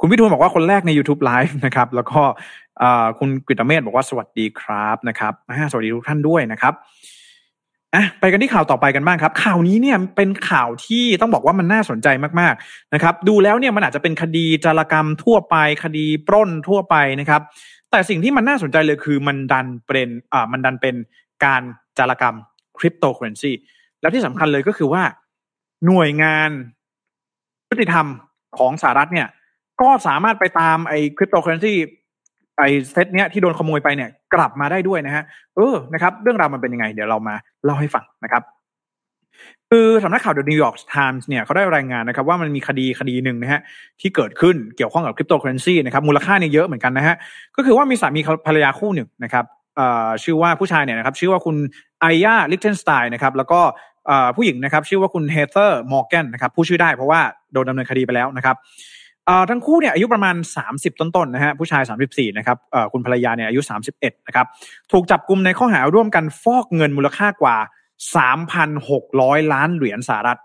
[0.00, 2.20] คุณวิทูลบอกว่าคนแรกใน YouTube Live นะครับ แล้วก็
[3.18, 5.32] คุณกฤตเมธบอกว่าสวัสดีครับนะครับ
[5.70, 6.74] สวัสดีทุกท่านด้วยนะครับ
[7.94, 12.08] อะไปกันที่ข่าวต่อไปกันบ้างครับ ข่าวนี้เนี่ยเป็นข่าวที่ต้องบอกว่ามันน่าสนใจ
[12.40, 17.42] มากๆนะครับ ดูแล้วเนี่ยมันอาจจะเป็นคดีจารกรรมทั่วไป คดีปล้นทั่วไปนะครับ
[17.90, 20.94] แต่สิ่งที่มันน่าสนใจเลยคือมันดันเป็นอ่ามันดันเป็น
[21.44, 21.62] การ
[21.98, 22.36] จารกรรม
[22.78, 23.52] คริปโตเคอเรนซี
[24.00, 25.02] แล้วที่สำคัญเลยก็คือว่า
[25.86, 26.50] หน่วยงาน
[27.70, 28.06] ยุติธรรม
[28.58, 29.28] ของสหรัฐเนี่ย
[29.80, 31.74] ก็สามารถไปตามไอ้คริปโตเคอเรนซี
[32.62, 35.24] ไอ้เซตเนี้ยที่โดนขโมยไปเนี่ยกลับมาได้ด้วยนะฮะ
[35.56, 38.42] เออนะครับเรื่องราวมันเป็นยังไง เดี๋ยวเรามาเล่าให้ฟังนะครับ
[39.70, 43.60] คือสำนักข่าว The New York Times เนี่ยเขาได้รายงานนะครับว่ามันมีคดีคดีหนึ่งนะฮะ
[44.00, 47.16] ที่เกิดขึ้นเกี่ยวข้องกับคริปโตเคอเรนซีนะครับมูลค่าเนี่ยเยอะเหมือนกันนะฮะ
[47.56, 49.44] ก็คือว่ามีสามีภรรยาคู่หนึ่งนะครับ
[50.24, 51.56] ชื่อว่าผู้ชายเนี่ยนะครับชื่อว่าคุณ
[52.00, 53.60] ไอยาลิกเทนสไตน์นะครับแล้วก็
[54.36, 57.20] ผู้หญิงนะครับชื่อว่าคุณเฮเธอร์มอร์แกนนะครับผู้ชื่อได้เพราะว่า
[57.52, 58.56] โดนดำเนินคดีไปแล้วนะครับ
[59.50, 60.36] ทั้งคู่เนี่ยอายุประมาณ
[60.68, 62.58] 30 ต้นๆนะฮะผู้ชาย 34 นะครับ
[62.92, 63.60] คุณภรรยาเนี่ยอายุ
[63.94, 64.46] 31 นะครับ
[64.92, 67.56] ถูกจับกลุ่มในข้อหาร่วมกันฟอกเงินมูลค่ากว่า
[68.34, 70.38] 3,600 ล้านเหรียญสหรัฐ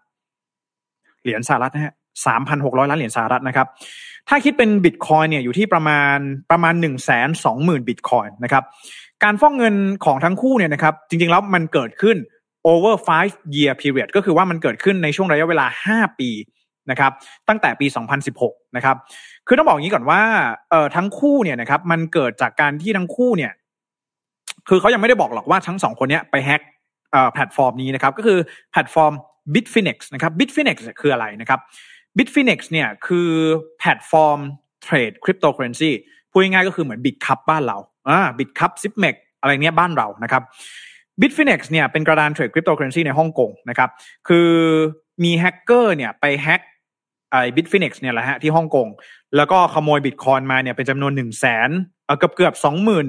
[1.23, 1.93] เหรียญสหรัฐนะฮะ
[2.41, 3.67] 3,600 ล้านเหรียญสหรัฐนะครับ
[4.29, 6.17] ถ้าคิดเป็นบิตคอยเนี่ยอยู่ที่ประมาณ
[6.51, 6.91] ประมาณ 1 2 0
[7.45, 8.63] 0 0 0 บิตคอยนะครับ
[9.23, 12.17] การฟองเงินของทั้งคู่เนี่ยนะครับ จริงๆแล้วมันเกิดขึ้น
[12.71, 16.29] over five year period ก็คือว่ามันเกิดขึ้นในช่วงระยะเวลา 5 ปี
[16.91, 17.11] นะครับ
[17.49, 17.87] ตั้งแต่ปี
[18.31, 18.95] 2016 นะครับ
[19.47, 20.21] คือต้องบอกอย่างนี้ก่อนว่า
[20.69, 23.51] เอ่อทั้งคู่เนี่ยนะครับมันเกิดจากการที่ทั้งคู่เนี่ย
[24.69, 26.61] คือเขายังไม่ได้บอกหรอกว่าทั้งสองคนนี้ไปแฮ็ก
[27.11, 28.39] เอ่อแพลตฟอร์มนี้นะครับก็คือ
[28.71, 29.13] แพลตฟอร์ม
[29.53, 31.59] Bitfinex นะครับ Bitfinex คืออะไรนะครับ
[32.17, 33.29] Bitfinex เนี่ยคือ
[33.79, 34.39] แพลตฟอร์ม
[34.83, 35.91] เทรดคริปโตเคอเรนซี
[36.31, 37.77] พูดง่ายๆก็คือเหมือน Bitcup บ้านเรา
[38.09, 40.43] อ่า Bitkub Zipmex อะไรเนี้ยบ้านเรานะครับ
[41.21, 43.89] Bitfinex เนี่ยเป็นกระดานเทรดคริปโตเคอเรนซีในฮ่องกงนะครับ
[44.27, 44.49] คือ
[45.23, 46.61] มีแฮกเกอร์เนี่ยไปแฮก
[47.31, 48.87] ไอ้ Bitfinex เนี่ยแหละฮะที่ฮ่องกง
[49.35, 51.69] แล้วก็ขโมยบิตคอยมาเนี่ยเป็นจำนวนหนึ่งแสน
[52.19, 53.07] เกือบเกือบสองหมื่น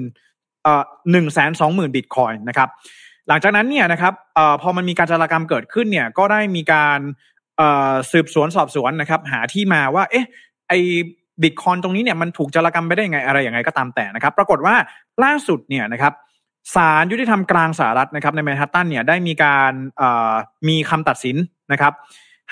[0.63, 2.69] เอ่อหนึ่งแสนสองหมื่นบิตคอยนะครับ
[3.27, 6.99] หลังจากนั้นเนี่ยนะครับเอ่อพอมันมีการจารกรรมเกิดขึ้นเนี่ยก็ได้มีการ
[7.57, 10.25] เอ่อสืบสวนสอบสวนนะครับหาที่มาว่าเอ๊ะ
[10.69, 10.73] ไอ
[11.43, 14.75] บิตคอยตรงนี้เนี่ยมันถูกจารกรรมไปได้ยังไงอะไรอย่างไงก็ตามแต่นะครับ ปรากฏว่า
[15.23, 16.13] ล่าสุดเนี่ยนะครับ
[16.75, 19.73] ศาลยุติธรรมกลางสหรัฐนะครับในแมนฮัตตันเนี่ยได้มีการ
[20.67, 21.37] มีคำตัดสิน
[21.71, 21.93] นะครับ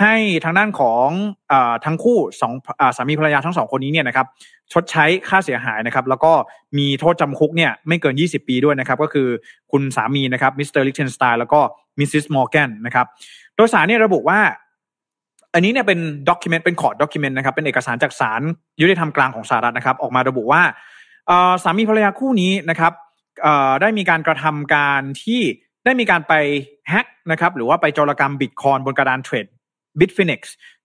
[0.01, 1.07] ให้ทางด้านของ
[1.51, 1.53] อ
[1.85, 4.27] ทั้งคู่สองอสามีภรรยาทั้งสองคนนี้เนี่ยนะครับ
[4.73, 6.31] ชดใช้ค่าเสียหายนะครับ แล้วก็
[6.77, 9.27] มีโทษจำคุกเนี่ยไม่เกิน 20 ปีด้วยนะครับ ก็คือ
[9.71, 11.59] คุณสามีนะครับมิสเตอร์ลิกเทนสไตน์แล้วก็
[11.99, 13.05] Missis มอร์แกนนะครับ
[13.55, 14.39] โดยศาลเนี่ยระบุว่า
[15.53, 18.41] อันนี้เนี่ยเป็น document เป็น court document นะครับ เป็นเอกสารจากศาล
[18.81, 20.61] ยุติธรรมกลางของสหรัฐนะครับ ออกมาระบุว่า
[21.63, 22.93] สามีภรรยาคู่นี้นะครับ
[23.81, 25.41] ได้มีการกระทำการที่
[25.85, 26.33] ได้มีการไป
[26.89, 29.45] แฮกนะครับหรือว่าไปโจรกรรมบิตคอยบนกระดานเทรด
[29.99, 30.41] Bitfinex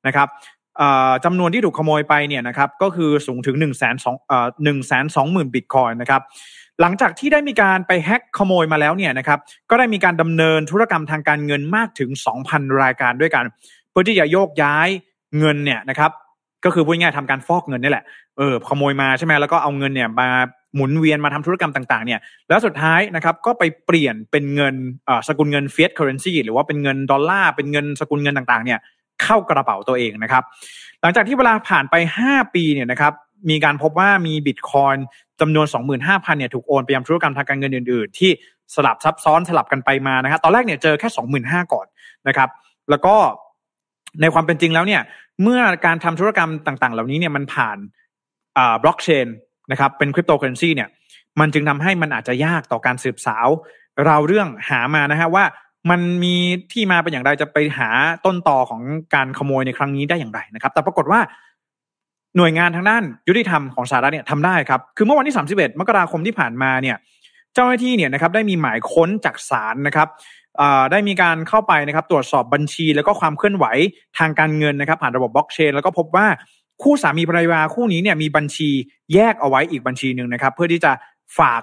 [0.06, 0.28] นะครับ
[1.24, 4.16] จำนวนที่ถูกขโมยไปเนี่ยนะครับก็คือสูงถึง1นึ่งแสนสอง
[4.64, 6.22] หนึ่งแสนสองหมื่นบิตคอยนะครับ
[6.80, 9.38] หลังจากที่ได้มีการไปแฮ็กขโมยมาแล้วเนี่ยนะครับ
[9.70, 12.10] ก็ได้มีการดำเนินธุรกรรมทางการเงินมากถึง
[12.46, 13.44] 2,000 รายการด้วยกัน
[13.90, 14.88] เพื่อที่จะโยกย้าย
[15.38, 16.10] เงินเนี่ยนะครับ
[16.64, 18.04] ก็คือพูดง่ายๆทำการฟอกเงินนี่แหละ
[18.38, 20.28] เออขโมยมาใช่ไหมแล้วก็เอาเงินเนี่ยมา
[20.74, 24.74] หมุนเวียนมาทำธุรกรรมต่างๆเนี่ยแล้วสุดท้ายนะครับก็ไปเปลี่ยนเป็นเงิน
[25.28, 28.78] สกุลเงิน fiat currency หรือว่าเป็นเงินดอลลาร์เป็นเงินสกุลเงินต่างๆเนี่ย
[29.22, 30.42] เข้ากระเป๋าตัวเองนะครับ
[31.00, 31.94] หลังจากที่เวลาผ่านไป
[32.26, 33.12] 5 ปีเนี่ยนะครับ
[33.50, 34.94] มีการพบว่ามีบิตคอย
[35.40, 35.66] จำนวน
[35.98, 38.30] 25,000เนี่ยถูกโอนไปยังธุรกรรมทางการเงินอื่น ๆ ที่
[38.74, 41.08] สลับซับซ้อนสลับกันไปมานะครับตอนแรกเนี่ยเจอแค่
[41.42, 41.86] 25,000 ก่อน
[42.28, 42.48] นะครับ
[42.90, 43.14] แล้วก็
[44.20, 45.02] ในความเป็นจริงแล้วเนี่ย
[45.42, 47.78] เมื่อการทำธุรกรรมต่างๆ เหล่านี้เนี่ยมันผ่าน
[48.56, 49.26] อ่าบล็อกเชน
[49.70, 50.88] นะครับเป็นคริปโตเคอเรนซีเนี่ย
[51.40, 53.48] มันจึงทำให้มันอาจจะยากต่อการสืบสาว
[54.06, 55.44] เราเรื่องหามานะฮะว่า
[55.90, 56.34] มันมี
[56.72, 57.88] ที่มาเป็นอย่างไรจะไปหา
[58.24, 58.82] ต้นต่อของ
[59.14, 61.20] การขโมยในครั้งนี้ได้อย่างไรนะครับ แต่ปรากฏว่า
[62.36, 66.96] หน่วยงานทางด้านยุติธรรมของสหรัฐเนี่ยทำได้ครับ คือเมื่อวันที่ 31 มกราคมที่ผ่านมาเนี่ย
[67.54, 70.08] เจ้าหน้าที่เนี่ยนะครับได้มีหมายค้นจากศาลนะครับ
[70.92, 73.64] ได้มีการเข้าไปนะครับ ตรวจสอบบัญชี แล้วก็ความเคลื่อนไหว
[74.18, 76.26] ทางการเงินนะครับ ผ่านระบบบล็อกเชน แล้วก็พบว่า
[76.82, 78.70] คู่สามีภรรยาคู่นี้เนี่ยมีบัญชี
[79.14, 80.92] แยกเอาไว้อีกบัญชีหนึ่งนะครับ เพื่อที่จะ
[81.38, 81.62] ฝาก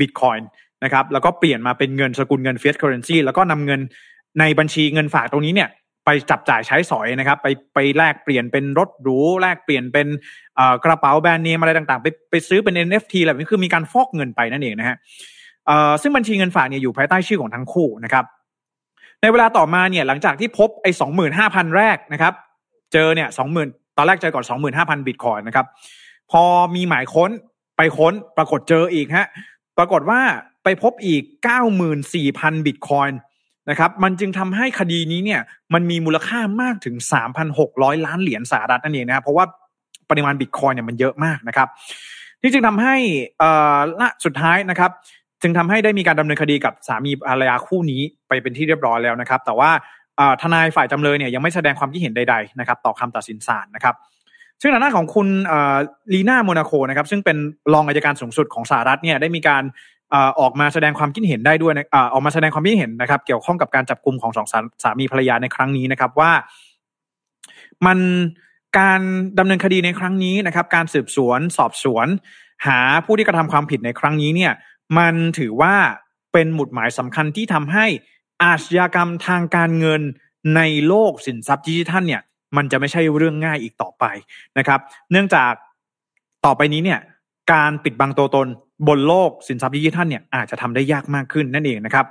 [0.00, 0.36] บิตคอย
[0.84, 3.80] นะครับแล้วก็เปลี่ยนมาเป็นเงินสกุลเงิน fiat currency แล้วก็นำเงิน
[4.40, 5.68] ในบัญชีเงินฝากตรงนี้เนี่ย
[6.04, 10.06] ไปจับจ่ายใช้สอยนะครับ ไปไปแลกเปลี่ยนเป็นรถหรูแลกเปลี่ยนเป็น
[10.84, 14.96] กระเป๋าแบรนด์เนมอะไรต่างๆ ไปไปซื้อเป็น NFT อะไรนี้คือมีการฟอกเงินไปนั่นเองนะฮะ
[16.02, 18.24] ซึ่งบัญชีเงินฝากเนี่ยอยู่ภายใต้ชื่อของทั้งคู่นะครับ
[19.20, 22.32] ในเวลาต่อมาเนี่ยหลังจากที่พบไอ้สองหมื่นห้าพันแรกนะครับ
[22.92, 25.66] เจอเนี่ยสองหมื่นตอนแรกเจอก่อนสองหมื่นห้าพันบิตคอยนะครับ
[26.30, 26.42] พอ
[26.74, 27.30] มีหมายค้น
[27.76, 29.26] ไปค้นปรากฏเจออีกฮะ
[29.78, 30.20] ปรากฏว่า
[30.68, 33.20] ไปพบอีกเก้าหมื่นสี่พันบิตคอยน์
[33.70, 35.40] นะครับมันจึงทำให้คดีนี้เนี่ย
[35.74, 36.96] มันมีมูลค่ามากถึง
[37.50, 39.44] 3,600 ล้านเหรียญสหรัฐนั่นเองนะครับเพราะว่า
[40.10, 41.68] ปริมาณบิตคอยเนี่ยมันเยอะมากนะครับ
[42.42, 42.94] นี่จึงทำให้
[43.42, 43.50] อ่
[44.00, 44.90] ละสุดท้ายนะครับ
[45.42, 49.70] จึงทำให้ได้มีการดำเนินคดีกับสามีภรรยาคู่นี้ไปเป็นที่เรียบร้อยแล้วนะครับ แต่ว่า
[50.42, 53.96] ทนายฝ่ายจำเลยเนี่ยยังไม่แสดงความคิดเห็นใดๆนะครับต่อคำตัดสินศาลนะครับ
[54.62, 55.28] ซึ่งทางด้านของคุณ
[56.14, 57.36] ลีน่าโมนาโคนะครับซึ่งเป็น
[57.72, 59.62] รองอัยการสูงสุดของสหรัฐเนี่ยได้มีการ
[60.40, 61.72] ออกมาแสดงความคิดเห็นได้ด้วย
[62.12, 64.46] ออกมาแสดงความคิดเห็นนะครับ เกี่ยวข้องกับการจับกลุ่มของสอง
[64.82, 66.32] สามีภรรยาในครั้งนี้นะครับว่า
[67.86, 67.98] มัน
[68.78, 69.00] การ
[69.38, 72.06] ดำเนินคดีในครั้งนี้นะครับ การสืบสวนสอบสวน
[72.66, 74.52] หาผู้ที่กระทำความผิดในครั้งนี้เนี่ย
[74.98, 75.74] มันถือว่า
[76.32, 77.86] เป็นหมุดหมายสำคัญที่ทำให้
[78.42, 80.02] อาชญากรรมทางการเงิน
[80.56, 82.22] ในโลกสินทรัพย์ดิจิทัลเนี่ย
[82.56, 84.04] มันจะไม่ใช่เรื่องง่ายอีกต่อไป
[84.58, 84.80] นะครับ
[85.10, 85.52] เนื่องจาก
[86.46, 87.00] ต่อไปนี้เนี่ย
[87.52, 88.48] การปิดบังตัวตน
[88.88, 92.04] บนโลกสินทรัพย์ดิจิทัลเนี่ยอาจจะทำได้ยากมากขึ้นนั่นเองนะครับ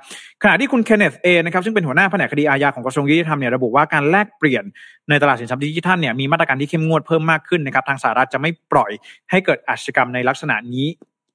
[0.43, 4.63] ขณะที่คุณเคนเนธเอนะครับซึ่งเป็นหัวหน้าแผนกคดีอาญาของกระทรวงยุติธรรมเนี่ยระบุว่าการแลกเปลี่ยน
[5.09, 8.91] ในตลาดสินทรัพย์ดิจิทัลเนี่ยมีมาตรการที่เข้มงวดเพิ่มมากขึ้นนะครับทางสหรัฐจะไม่ปล่อย
[9.31, 10.87] ให้เกิดอาชญากรรมในลักษณะนี้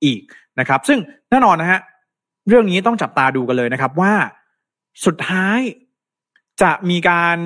[0.04, 0.20] อีก
[0.60, 0.98] นะครับ ซึ่ง
[1.30, 1.80] แน่นอนนะฮะ
[2.48, 4.12] เรื่องนี้ต้องจับตาดูกันเลยนะครับว่า
[5.04, 5.58] สุดท้าย
[6.62, 7.36] จะมีการ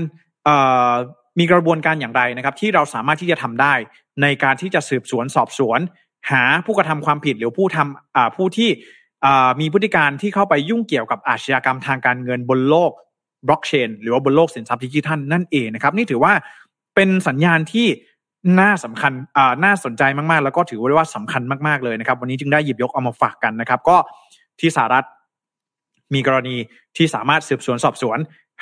[1.39, 3.75] มีกระบวนการอย่างไรนะครับ ที่เราสามารถที่จะทำได้
[4.23, 5.81] ในการที่จะสืบสวนสอบสวน
[6.31, 8.71] หาผู้กระทำความผิดหรือผู้ทำผู้ที่
[9.61, 12.93] มีพฤติการที่เข้าไปยุ่งเกี่ยวกับอาชญากรรมทางการเงินบนโลก
[13.47, 16.33] บล็อกเชนหรือว่าบนโลกสินทรัพย์ดิจิทัลนั่นเองนะครับ นี่ถือว่า
[16.95, 17.87] เป็นสัญญาณที่
[18.61, 19.13] น่าสำคัญ
[19.65, 23.97] น่าสนใจมากๆ แล้วก็ถือว่าสำคัญมากๆเลยนะครับ วันนี้จึงได้หยิบยกเอามาฝากกันนะครับ ก็
[24.61, 25.07] ที่สหรัฐ
[26.15, 26.57] มีกรณี
[26.97, 28.19] ที่สามารถสืบสวนสอบสวน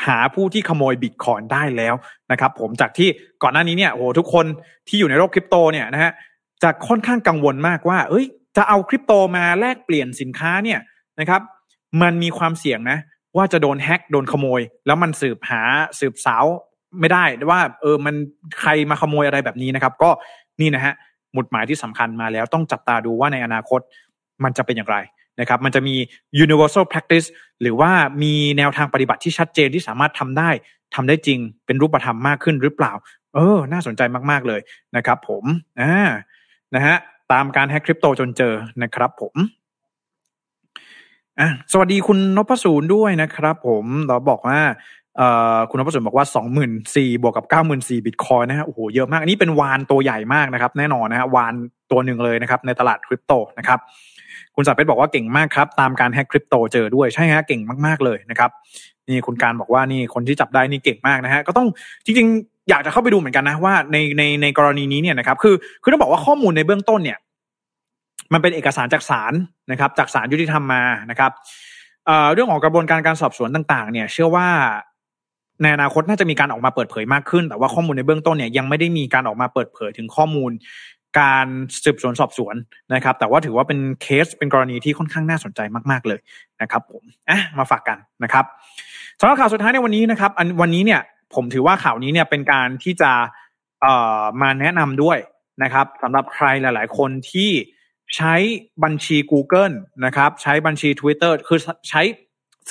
[0.07, 1.95] หาผู้ที่ขโมยบิตคอยได้แล้ว
[2.31, 3.09] นะครับ ผมจากที่
[3.43, 4.47] ก่อนหน้านี้เนี่ยโอ้โหทุกคน
[4.89, 6.12] ที่อยู่ในโลกคริปโตเนี่ยนะฮะ
[6.65, 10.81] จะค่อนข้างกังวลมากว่า เอ้ย จะเอาคริปโตมาแลกเปลี่ยนสินค้าเนี่ย
[11.21, 11.41] นะครับ
[12.03, 12.99] มันมีความเสี่ยงนะ
[13.37, 15.62] ว่าจะโดนแฮ็กโดนขโมย แล้วมันสืบหา
[16.01, 16.45] สืบสาว
[17.01, 18.15] ไม่ได้ว่า เออมัน
[18.61, 20.11] ใครมาขโมยอะไรแบบนี้นะครับ ก็
[20.61, 20.95] นี่นะฮะ
[21.33, 23.81] หมุดหมายที่สำคัญมาแล้วต้องจับตาดูว่าในอนาคต
[24.45, 24.97] มันจะเป็นอย่างไร
[25.41, 25.95] นะครับ มันจะมี
[26.45, 27.27] universal practice
[27.61, 27.91] หรือว่า
[28.23, 30.51] มีแนวทางปฏิบัติที่ชัดเจนที่สามารถทำได้
[30.95, 32.93] ทำได้จริงเป็นรูปธรรมมากขึ้นหรือเปล่า
[33.35, 34.61] เออ น่าสนใจมาก ๆ เลย
[34.97, 35.45] นะครับ ผม
[35.81, 35.95] อ่า
[36.77, 36.97] นะฮะ
[37.33, 39.35] ตามการแฮกคริปโตจนเจอนะครับผม
[41.41, 44.59] อะสวัสดีคุณนพสูรด้วยนะครับผมเราบอกว่า
[45.16, 51.55] เอ่อคุณนพสูรบอกว่าสองหมื่นสี่บวกกับเก้าหมื่นสี่บิตคอยนะฮะโอ้โหเยอะมาก อันนี้เป็นวานตัวใหญ่มากนะครับ แน่นอนนะฮะวาน
[51.91, 53.79] ตัวหนึ่งเลยนะครับ ในตลาดคริปโตนะครับ
[54.55, 58.51] คุณสัตว์เพชรบอกว่าเก่งมากครับ ตามการแฮกคริปโตเจอด้วยใช่ฮะเก่งมาก ๆ เลยนะครับ
[59.09, 61.68] นี่คุณการบอกว่านี่คนที่จับได้นี่เก่งมากนะฮะก็ต้อง
[62.05, 62.29] จริง
[62.69, 67.19] อยากจะเข้าไปดูเหมือนกันนะว่าในในในกรณีนี้เนี่ยนะครับ คือคือต้องบอกว่าข้อมูลในเบื้องต้นเนี่ย
[68.33, 69.33] มันเป็นเอกสารจากศาล
[69.71, 71.33] นะครับ จากศาลยุติธรรมมานะครับ
[72.33, 74.49] เรื่องของกระบวนการการสอบสวนต่าง ๆ เนี่ย เชื่อว่า
[75.62, 80.51] ในอนาคตน่าจะมีการออกมาเปิดเผยมากขึ้น แต่ว่าข้อมูลในเบื้องต้นเนี่ยยังไม่ได้มีการออกมาเปิดเผยถึงข้อมูล
[81.21, 81.47] การ
[81.85, 82.55] สืบสวนสอบสวน
[82.95, 85.61] นะครับ แต่ว่าถือว่าเป็นเคสเป็นกรณีที่ค่อนข้างน่าสนใจ
[85.91, 86.21] มาก ๆเลย
[86.62, 88.45] นะครับ ผมอะมาฝากกันนะครับ
[89.21, 91.01] สำหรับข่าวสุดท้ายในวันนี้นะครับ อันวันนี้เนี่ย
[91.35, 93.12] ผมถือว่าข่าวนี้เนี่ยเป็นการที่จะ
[93.82, 95.18] เอ่อมาแนะนำด้วย
[95.62, 97.51] นะครับสำหรับใครหลาย ๆ คนที่
[98.16, 98.35] ใช้
[98.85, 99.74] บัญชี Google
[100.05, 101.59] นะครับ ใช้บัญชี Twitter คือ
[101.91, 102.03] ใช้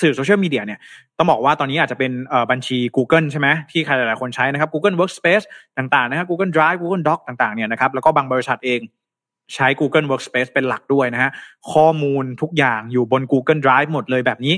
[0.00, 0.80] สื่อโซเชียลมีเดียเนี่ย
[1.18, 2.12] ต้องบอกว่าตอนนี้อาจจะเป็น
[2.50, 5.44] บัญชี Google ใช่ไหมที่ใครหลาย ๆ คนใช้นะครับ Google Workspace
[5.78, 8.80] ต่าง ๆ นะครับ Google Drive Google Doc ต่าง ๆ เนี่ยนะครับแล้วก็บางบริษัทเอง
[9.54, 11.30] ใช้ Google Workspace เป็นหลักด้วยนะฮะ
[11.72, 14.54] ข้อมูลทุกอย่างอยู่บน Google Drive หมดเลยแบบนี้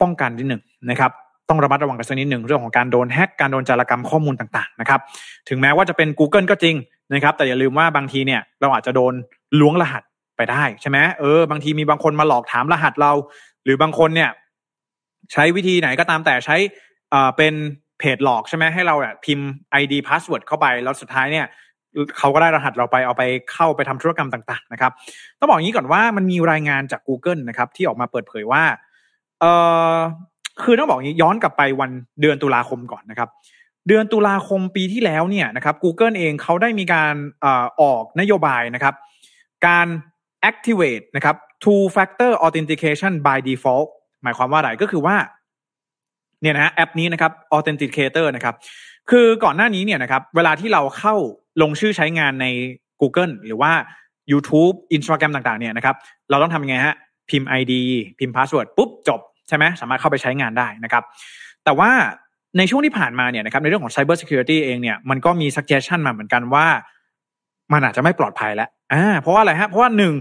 [0.00, 1.10] ป้องกันที่หนึ่งนะครับ
[1.48, 5.00] ต้องระมัดระวังกันสักนิดหนึ่งเรื่องของการโดนแฮกการโดนจารกรรมข้อมูลต่างๆนะครับ
[5.48, 6.76] ถึงแม้ว่าจะเป็น Google ก็จริง
[7.14, 9.14] นะครับแต่อย่าลืมว่าบางทีเนี่ยเราอาจจะโดน
[9.60, 10.02] ล้วงรหัส
[10.36, 13.12] ไปได้ใช่ไหมเออบางทีมีบางคนมาหลอกถามรหัสเรา
[13.64, 14.30] หรือบางคนเนี่ย
[15.32, 16.56] ใช้วิธีไหนก็ตามแต่ใช้
[17.12, 17.54] อ่าเป็น
[17.98, 19.48] เพจหลอกใช่ไหมให้เราเนี่ยพิมพ์
[19.82, 21.46] ID password เข้าไปแล้วสุดท้ายเนี่ย
[22.18, 23.22] เขาก็ได้รหัสเราไปเอาไป
[23.52, 24.92] เข้าไปทำธุรกรรมต่าง ๆ นะครับ
[25.38, 28.64] ต้องบอกอย่างนี้ก่อนว่ามันมีรายงานจาก Google นะครับ ที่ออกมาเปิดเผยว่า
[29.40, 29.52] เอ่
[29.94, 29.96] อ
[30.62, 31.90] คือต้องบอกอย่างนี้ย้อนกลับไปวัน
[32.20, 33.28] เดือนตุลาคมก่อนนะครับ
[33.88, 37.14] เดือนตุลาคมปีที่แล้วเนี่ยนะครับ Google เองเขาได้มีการ
[37.80, 38.94] ออกนโยบายนะครับ
[39.66, 39.86] การ
[40.50, 43.88] activate นะครับ two factor authentication by default
[44.22, 45.16] หมายความว่าอะไรก็คือว่า
[46.42, 48.54] เนี่ยนะฮะแอปนี้นะครับ Authenticator นะครับ
[49.10, 51.14] คือก่อนหน้านี้เนี่ยนะครับ เวลาที่เราเข้า
[51.62, 52.46] ลงชื่อใช้งานใน
[53.00, 53.72] Google หรือว่า
[54.32, 55.96] YouTube Instagram ต่างๆ เนี่ยนะครับ
[56.30, 56.96] เราต้องทำยังไงฮะ
[57.30, 57.72] พิมพ์ ID
[58.18, 61.02] พิมพ์ password ปุ๊บจบ ใช่ไหมสามารถเข้าไปใช้งานได้นะครับ
[61.64, 61.90] แต่ว่า
[62.58, 66.66] ในช่วงที่ผ่านมาเนี่ยนะครับในเรื่องของ Cyber Security เองเนี่ยมันก็มี suggestion มาเหมือนกันว่า
[67.72, 70.14] มันอาจจะไม่ปลอดภัยแล้วอ่าเพราะว่าอะไรฮะเพราะว่าหนึ่ง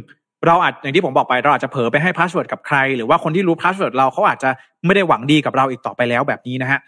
[0.48, 4.50] เราอาจอย่างที่ผมบอกไปเราอาจจะเผลอไปให้ password กับใคร หรือว่าคนที่รู้ password เราเขาอาจจะ
[4.86, 6.80] ไม่ได้หวังดีกับเราอีกต่อไปแล้วแบบนี้นะฮะ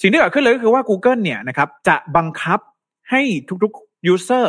[0.00, 2.60] สิ่งที่เกิดขึ้นเลยก็คือว่า Google เนี่ยนะครับจะบังคับ
[3.10, 3.22] ให้
[3.62, 4.46] ทุกๆ user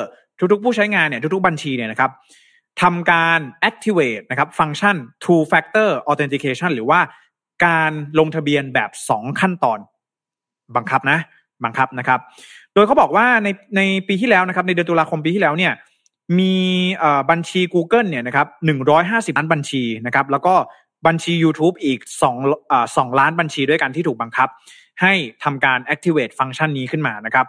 [0.51, 2.11] ทุกๆ ผู้ใช้งานเนี่ยทุกๆ บัญชีเนี่ยนะครับ
[2.81, 6.99] ทำการ activate นะครับฟังก์ชัน two factor authentication หรือว่า
[7.65, 9.79] การลงทะเบียนแบบ 2 ขั้นตอน
[10.75, 11.19] บังคับนะ
[11.63, 12.19] บังคับนะครับ
[12.73, 13.47] โดยเขาบอกว่าใน
[13.77, 15.73] ในปีที่แล้วนะครับ ในเดือนตุลาคมปีที่แล้วเนี่ย
[16.39, 16.55] มี
[17.29, 20.53] บัญชี Google เนี่ยนะครับหนึ่งร้อยห้าสิบล้านบัญชีนะครับ แล้วก็
[21.07, 22.35] บัญชี YouTube อีกสอง
[22.97, 24.49] สองล้านบัญชีด้วยกันที่ถูกบังคับ
[25.01, 27.45] ให้ทำการ activate ฟังก์ชันนี้ขึ้นมานะครับ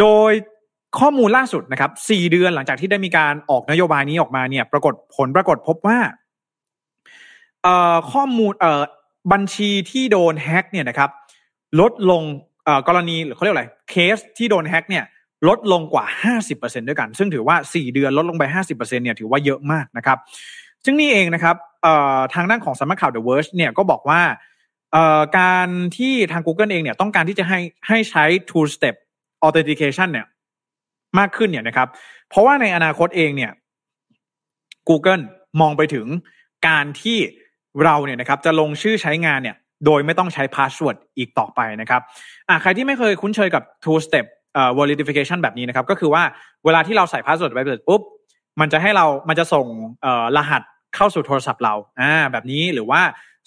[0.00, 0.32] โดย
[1.00, 5.98] ข้อมูลล่าสุดนะครับสี่เดือนหลังจากที่ได้มีการออกนโยบายนี้ออกมาเนี่ย ปรากฏผลปรากฏพบว่า
[8.12, 8.52] ข้อมูล
[9.32, 11.10] บัญชีที่โดนแฮ็กเนี่ยนะครับ
[11.80, 12.22] ลดลง
[12.88, 15.04] กรณีหรือเขาเรียกอะไรเคสที่โดนแฮ็กเนี่ย
[15.48, 16.04] ลดลงกว่า
[16.46, 20.18] 50%ด้วยกัน ซึ่งถือว่า 4 เดือนลดลงไป 50%เนี่ยถือว่าเยอะมากนะครับ
[20.84, 21.56] ซึ่งนี่เองนะครับ
[22.34, 24.20] ทางด้านของสำนักข่าว The Verge เนี่ยก็บอกว่า
[25.38, 27.58] การที่ทาง Google เองเนี่ยต้องการที่จะให้
[27.88, 28.96] ให้ใช้ two step
[29.46, 30.26] authentication เนี่ย
[31.18, 31.88] มากขึ้นเนี่ยนะครับ
[32.28, 33.52] เพราะว่าในอนาคตเองเนี่ย
[34.88, 35.22] Google
[35.60, 36.06] มองไปถึง
[36.68, 37.18] การที่
[37.84, 39.56] เราเนี่ยนะครับจะลงชื่อใช้งานเนี่ย
[39.86, 42.00] โดยไม่ต้องใช้ password อีกต่อไปนะครับ
[42.48, 44.26] อ่าใครที่ไม่เคยคุ้นเคยกับ two step
[44.78, 46.22] validification แบบนี้นะครับ ก็คือว่า
[46.64, 48.00] เวลาที่เราใส่ password ไปเสร็จปุ๊บ
[48.60, 49.66] มันจะให้เรา มันจะส่ง
[50.36, 50.62] รหัส
[50.96, 53.00] เข้าสู่โทรศัพท์เราอ่าแบบนี้หรือว่า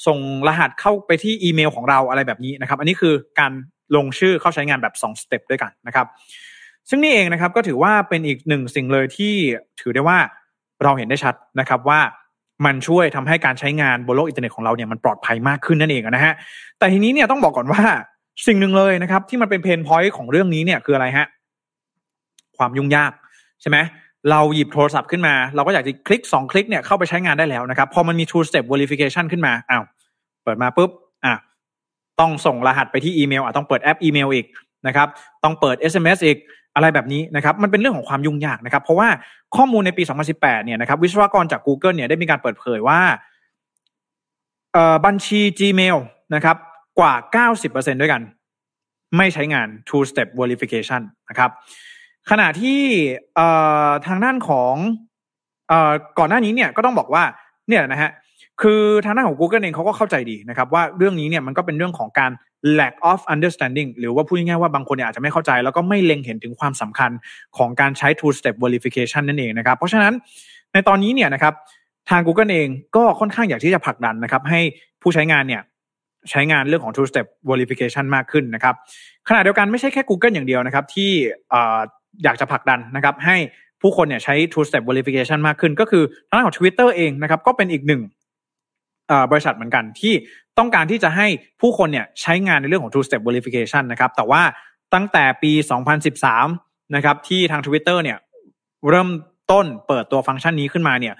[0.07, 3.51] ส่งรหัสเข้าไปที่อีเมลของเราอะไรแบบนี้นะครับ อันนี้คือการ
[3.95, 6.07] ลงชื่อเข้าใช้งานแบบ2 step ด้วยกันนะครับ
[6.89, 9.33] ซึ่งนี่เองนะครับก็ถือว่าเป็นอีกหนึ่งสิ่งเลยที่
[9.81, 10.17] ถือได้ว่า
[10.83, 11.99] เราเห็นได้ชัดนะครับว่า
[12.65, 16.33] มันช่วยทำให้การใช้งานบนโลกอินเทอร์เน็ตของเราเนี่ยมันปลอดภัยมากขึ้นนั่นเองนะฮะ
[16.79, 17.83] แต่ทีนี้เนี่ยต้องบอกก่อนว่า
[18.47, 21.27] สิ่งหนึ่งเลยนะครับ ที่มันเป็น pain point ของเรื่องนี้เนี่ยคืออะไรฮะ
[22.57, 23.11] ความยุ่งยาก
[23.61, 23.77] ใช่ไหม
[24.31, 29.83] เราหยิบโทรศัพท์ขึ้นมา เราก็อยากจะคลิกสองคลิกเนี่ยเข้าไปใช้งานได้แล้วนะครับ พอมันมี two step verification ขึ้นมาอ้าว
[30.43, 30.89] เปิดมาปุ๊บ
[31.25, 31.33] อะ
[32.19, 34.45] ต้องส่งรหัสไปที่อีเมลอะต้องเปิดแอปอีเมลอีก
[34.87, 35.07] นะครับ
[35.43, 36.37] ต้องเปิด SMS อีก
[36.75, 39.07] อะไรแบบนี้นะครับมันเป็นเรื่องของความยุ่งยากนะครับเพราะว่า
[39.55, 40.03] ข้อมูลในปี
[40.33, 42.99] 2018 เนี่ยนะครับวิศวกรจาก Google เนี่ยได้มีการเปิดเผยว่า
[45.05, 45.97] บัญชี Gmail
[46.35, 46.57] นะครับ
[46.99, 47.13] กว่า
[47.61, 48.21] 90%ด้วยกัน
[49.17, 51.51] ไม่ใช้งาน two step verification นะครับ
[52.29, 52.81] ขณะที่
[54.07, 54.73] ทางด้านของ
[56.19, 57.23] ก่อนหน้านี้เนี่ยก็ต้องบอกว่า
[57.67, 58.11] เนี่ยนะฮะ
[58.61, 62.31] คือทางด้านของ Google เองเขาก็เข้าใจดีนะครับ ว่าเรื่องนี้เนี่ยมันก็เป็นเรื่องของการ
[62.79, 67.11] lack of understanding หรือว่าพูดง่ายๆว่าบางคนอาจจะไม่เข้าใจ แล้วก็ไม่เล็งเห็นถึงความสำคัญ
[67.57, 70.13] ของการใช้ two step verification นั่นเองนะครับ เพราะฉะนั้น
[70.73, 71.53] ในตอนนี้เนี่ยนะครับ
[72.09, 74.59] ทาง Google เองก็ค่อนข้างอยากที่จะผลักดันนะครับ ให้
[75.01, 75.61] ผู้ใช้งานเนี่ย
[76.29, 78.75] ใช้งานเรื่องของ two step verification มากขึ้นนะครับ
[79.27, 81.11] ขณะเดียวกันไม่ใช่แค่ Google อย่างเดียวนะครับ ที่
[82.23, 83.37] อยากจะผลักดันนะครับให้
[83.81, 88.01] ผู้คนเนี่ยใช้ two step verification มากขึ้น ก็คือทางด้านของ Twitter เองนะครับก็เป็นอีกหนึ่ง
[89.31, 90.13] บริษัทเหมือนกันที่
[90.57, 91.27] ต้องการที่จะให้
[91.61, 94.41] ผู้คนเนี่ยใช้งานในเรื่องของ two step verification นะครับ แต่ว่า
[94.93, 95.51] ตั้งแต่ปี
[96.23, 98.17] 2013 นะครับ ที่ทาง Twitter เนี่ย
[98.89, 99.09] เริ่ม
[99.51, 101.15] ต้นเปิดตัวฟังก์ชันนี้ขึ้นมาเนี่ย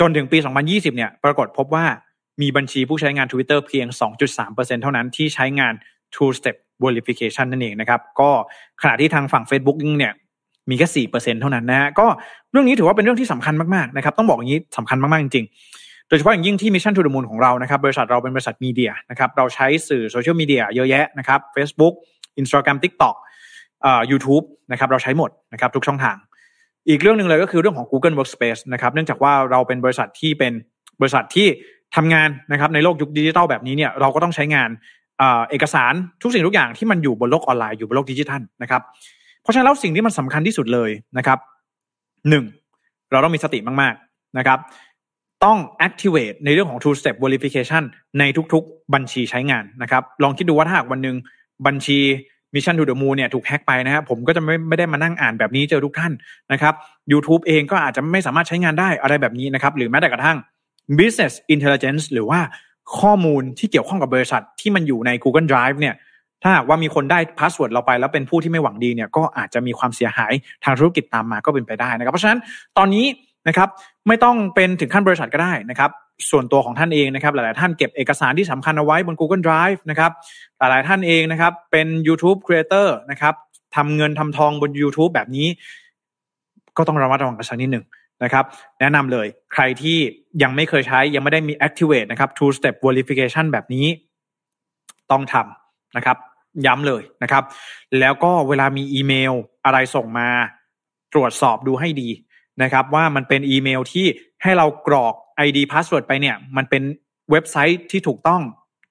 [0.00, 1.84] จนถึงปี 2020 เนี่ย ปรากฏพบว่า
[2.42, 3.86] มีบัญชีผู้ใช้งาน Twitter เพียง
[4.34, 5.74] 2.3%เท่านั้นที่ใช้งาน
[6.14, 8.30] two step verification นั่นเองนะครับ ก็
[8.82, 10.12] ขณะที่ทางฝั่ง Facebook เนี่ย
[10.70, 12.06] มีแค่สี่เปอร์เซ็นเท่านั้นนะฮะก็
[12.52, 21.94] เรื่องนี้ถือว่าเป็นเรื่องที่สำคัญมากๆนะครับ ต้องบอกอย่างนี้สำคัญมากๆจริงๆ โดยเฉพาะอย่างยิ่งที่ Mission to the Moon ของเรานะครับบริษัทเราเป็นบริษัทมีเดียนะครับเราใช้สื่อโซเชียลมีเดียเยอะแยะนะครับ Facebook
[22.40, 23.16] Instagram TikTok
[23.84, 26.16] อ่า YouTube นะครับเราใช้หมดนะครับทุกช่องทาง
[26.88, 30.52] อีกเรื่องหนึ่งเลยก็คือเรื่องของ Google Workspace นะครับเนื่องจากว่าเราเป็นบริษัทที่เป็น
[31.00, 31.46] บริษัทที่
[31.96, 34.70] ทำงานนะครับในโลกยุคดิจิทัลแบบนี้เนี่ยเราก็ต้องใช้งาน
[35.50, 35.92] เอกสาร
[36.22, 38.82] ทุกสิ่งทุกอย่างที่มันอยู่บนโลกออนไลน์อยู่บนโลกดิจิทัลนะครับ
[39.42, 41.38] เพราะฉะนั้นแล้วสิ่งที่มันสำคัญที่สุดเลยนะครับ
[42.28, 42.44] หนึ่ง
[43.10, 44.58] เราต้องมีสติมากๆนะครับ
[45.44, 47.82] ต้อง activate ในเรื่องของ two step verification
[48.18, 48.22] ใน
[48.52, 51.16] ทุกๆ บัญชีใช้งานนะครับ ลองคิดดูว่าถ้าหากวันหนึ่ง
[51.66, 52.00] บัญชี
[52.54, 56.12] Mission to the Moon เนี่ยถูกแฮ็กไปนะครับผมก็จะไม่ไม่ได้มานั่งอ่านแบบนี้เจอทุกท่าน
[56.52, 56.74] นะครับ
[57.12, 60.38] YouTube เองก็อาจจะไม่สามารถใช้งานได้อะไรแบบนี้นะครับ หรือแม้แต่กระทั่ง
[60.98, 62.40] business intelligence หรือว่า
[62.98, 65.94] ข้อมูลที่เกี่ยวข้องกับบริษัทที่มันอยู่ใน Google Drive เนี่ย
[66.42, 70.32] ถ้าหากว่ามีคนได้ password เราไปแล้วเป็นผู้ที่ไม่หวังดีเนี่ยก็อาจจะมีความเสียหาย
[70.64, 72.38] ทางธุรกิจตามมาก็เป็นไปได้นะครับ เพราะฉะนั้น
[72.78, 73.04] ตอนนี้
[73.48, 73.68] นะครับ
[74.08, 75.90] ไม่ต้องเป็นถึงขั้นบริษัทก็ได้นะครับ
[76.30, 80.12] ส่วนตัวของท่านเองนะครับหลาย ๆ ท่านเก็บเอกสารที่สำคัญเอาไว้บน Google Drive นะครับ
[80.58, 83.34] หลาย ๆ ท่านเองนะครับเป็น YouTube Creator นะครับ
[83.76, 85.48] ทำเงินทำทองบน YouTube แบบนี้
[86.76, 87.84] ก็ต้องระมัดระวังกันสักนิดหนึ่ง
[88.24, 88.44] นะครับ
[88.80, 89.98] แนะนำเลยใครที่
[90.42, 93.86] ยังไม่เคยใช้ยังไม่ได้มี activate นะครับ two step verification แบบนี้
[95.10, 96.16] ต้องทำนะครับ
[96.66, 97.44] ย้ำเลยนะครับ
[98.00, 99.32] แล้วก็เวลามีอีเมล
[99.64, 100.28] อะไรส่งมา
[101.14, 102.08] ตรวจสอบดูให้ดี
[102.62, 104.06] นะครับว่ามันเป็นอีเมลที่
[104.42, 105.14] ให้เรากรอก
[105.46, 106.82] ID password ไปเนี่ย มันเป็น
[107.30, 108.42] เว็บไซต์ที่ถูกต้อง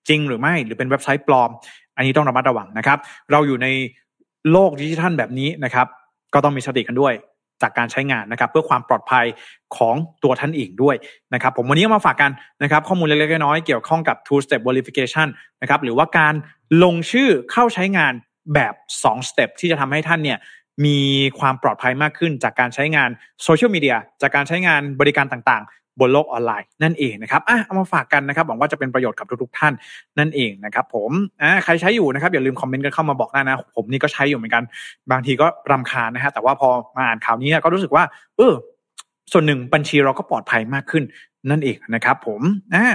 [0.10, 1.50] จริงหรือไม่ หรือเป็นเว็บไซต์ปลอม
[1.96, 2.98] อันนี้ต้องระมัดระวังนะครับ
[3.32, 3.68] เราอยู่ใน
[4.52, 5.88] โลกดิจิทัลแบบนี้นะครับ
[6.34, 7.14] ก็ต้องมีสติกันด้วย
[7.62, 9.26] จากการใช้งานนะครับ เพื่อความปลอดภัย
[9.78, 10.96] ของตัวท่านเองด้วย
[11.34, 12.32] นะครับ ผมวันนี้มาฝากกัน
[12.64, 15.28] นะครับ ข้อมูลเล็กๆน้อยๆเกี่ยวข้องกับ two step verification
[15.62, 16.34] นะครับหรือว่าการ
[16.84, 18.14] ลงชื่อเข้าใช้งาน
[18.54, 20.38] แบบ 2 step ที่จะทำให้ท่านเนี่ย
[20.86, 20.98] มี
[21.40, 23.10] ความปลอดภัยมากขึ้น จากการใช้งาน
[23.44, 29.74] โซเชียลมีเดียจากการใช้งานบริการต่างๆ บนโลกออนไลน์นั่นเองนะครับอะเอามาฝากกันนะครับหวังว่าจะเป็นประโยชน์กับทุกๆท่าน
[30.20, 31.12] นั่นเองนะครับผม
[31.42, 34.64] อ่าใครใช้อยู่นะครับอย่าลืมคอมเมนต์กันเข้ามาบอกได้นะผมนี่ก็ใช้อยู่เหมือนกัน
[35.12, 38.04] บางทีก็รำคาญนะฮะแต่ว่าพอมาอ่านข่าวนี้ก็รู้สึกว่า
[38.38, 38.54] เออ
[39.32, 41.04] ส่วนหนึ่งบัญชีเราก็ปลอดภัยมากขึ้น
[41.50, 42.42] นั่นเองนะครับผม
[42.76, 42.88] อ่า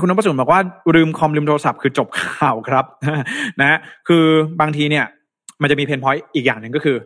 [0.00, 0.60] คุณนพสุนบอกว่า
[0.94, 2.84] ลืมคอมลืมโทรศัพท์คือจบข่าวครับ
[3.60, 4.24] นะคือ
[4.60, 5.06] บางทีเนี่ย
[5.64, 6.96] มันจะมีเพนพอยต์อีกอย่างหนึ่งก็คือ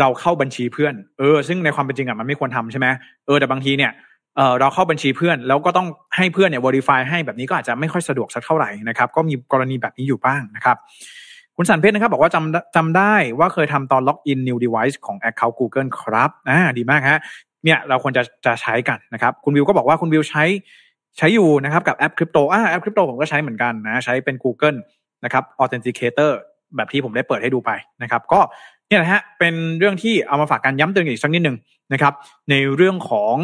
[0.00, 2.86] เราเข้าบัญชีเพื่อน เออ ซึ่งในความเป็นจริงอะมันไม่ควรทำใช่ไหม
[3.26, 3.92] เออแต่บางทีเนี่ย
[4.36, 5.86] เออเราเข้าบัญชีเพื่อน แล้วก็ต้อง
[6.16, 10.76] ให้เพื่อนเนี่ย verify ให้แบบนี้ก็อาจจะไม่ค่อยสะดวกสักเท่าไหร่นะครับ ก็มีกรณีแบบนี้อยู่บ้างนะครับ
[11.56, 17.18] คุณสันเพชรนะครับ บอกว่าจำจำได้ว่าเคยทำตอนล็อกอิน new device ของ account Google ครับอ่าดีมากฮะ
[17.64, 20.44] เนี่ยเราควรจะจะใช้กันนะครับ คุณวิวก็บอกว่าคุณวิวใช้
[21.18, 24.78] ใช้อยู่นะครับกับแอปคริปโตอ่าแอปคริปโตผมก็ใช้เหมือนกันนะ ใช้เป็น Google
[25.24, 26.32] นะครับ Authenticator
[26.76, 27.70] แบบที่ผมได้เปิดให้ดูไป
[28.02, 28.40] นะครับ ก็
[28.88, 31.56] เนี่ยนะฮะเป็นเรื่องที่เอามาฝากกันย้ำเตือนอีกสักนิดหนึ่ง
[31.92, 32.14] นะครับ
[32.50, 33.34] ในเรื่องของ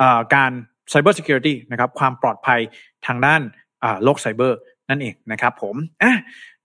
[0.00, 0.02] อ
[0.34, 0.50] การ
[0.92, 2.60] Cyber Security นะครับความปลอดภัย
[3.06, 3.40] ทางด้าน
[4.04, 4.58] โลกไซเบอร์
[4.88, 6.16] นั่นเองนะครับผมอะ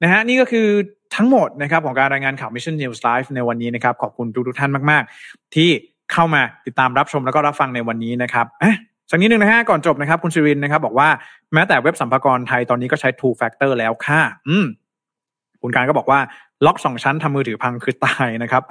[0.03, 0.67] นะฮะนี่ก็คือ
[1.15, 5.69] ทั้งหมดนะครับของการรายงานข่าว Mission News Live ในวันนี้นะครับ ขอบคุณทุกทุกท่านมาก ๆ ที่
[6.13, 8.75] เข้ามาติดตามรับชมแล้วก็รับฟังในวันนี้นะครับอะ
[9.11, 11.09] สักนิดหนึ่งนะฮะก่อนจบนะครับ คุณชิรินนะครับ บอกว่า
[11.53, 14.65] แม้แต่เว็บสัมภากรไทยตอนนี้ก็ใช้ two factor แล้วค่ะ อืม
[15.65, 16.19] คุณการก็บอกว่า
[16.65, 18.63] ล็อกสองชั้นทำมือถือพังคือตายนะครับ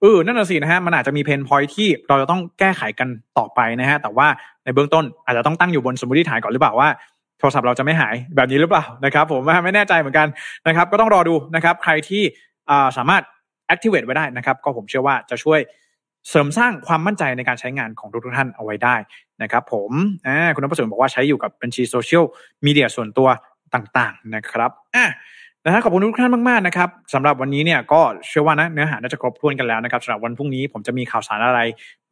[0.00, 4.26] เออนั่นน่ะสินะฮะมันอาจจะมีเพนพอยที่เราจะต้องแก้ไขกันต่อไปนะฮะแต่ว่า
[4.64, 6.88] ในเบื้องต้นอาจจะต้องตั้งอยู่บนสมมติฐานก่อนหรือเปล่าว่า
[7.38, 10.28] โทรศัพท์เราจะไม่หายแบบนี้หรือเปล่านะครับผมไม่แน่ใจเหมือนกัน
[10.66, 12.22] นะครับก็ต้องรอดูนะครับใครที่
[12.96, 13.22] สามารถ
[13.72, 15.60] activate ไว้ได้นะครับก็ผมเชื่อว่าจะช่วย
[16.28, 18.96] เสริมสร้างความมั่นใจในการใช้งานของทุกท่านเอาไว้ได้
[19.42, 19.90] นะครับผม
[20.54, 22.24] คุณนพสุนบอกว่าใช้อยู่กับบัญชีโซเชียล
[22.66, 23.28] มีเดียส่วนตัว
[23.74, 25.04] ต่างๆนะครับอะ
[25.66, 31.60] นะฮะขอบคุณทุกท่านมากๆนะครับสำหรับวันนี้เนี่ยก็เชื่อว่านะเนื้อหาน่าจะครบถ้วนกันแล้วนะครับสำหรับวันพรุ่งนี้ผมจะมีข่าวสารอะไร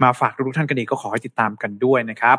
[0.03, 2.37] มาฝากทุกท่านกันอีกก็ขอให้ติดตามกันด้วยนะครับ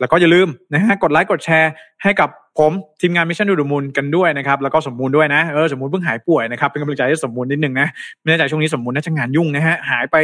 [0.00, 1.70] แล้วก็อย่าลืมนะฮะกดไลค์กดแชร์
[2.02, 7.88] ให้กับผมทีมงาน Mission To The Moon กันด้วยนะครับแล้วก็สมมูลด้วยนะเออสมมูลเพิ่งหายป่วยนะครับเป็นกำลังใจให้สมมูลนิดนึงนะ
[8.20, 10.16] ไม่แน่ใจช่วงนี้สมมูลน่าจะงานยุ่งนะฮะหายไป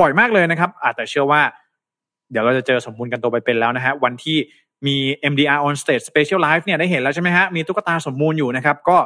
[0.00, 1.40] บ่อยมากเลยนะครับอาจแต่เชื่อว่า
[2.30, 4.38] เดี๋ยวเราจะเจอสมมูลกันตัวไปเป็นแล้วนะฮะวันที่
[4.86, 4.96] มี
[5.32, 8.96] MDR on stage special live เนี่ยได้เห็นแล้วใช่ไหมฮะมีตุ๊กตาสมมูลอยู่นะครับก็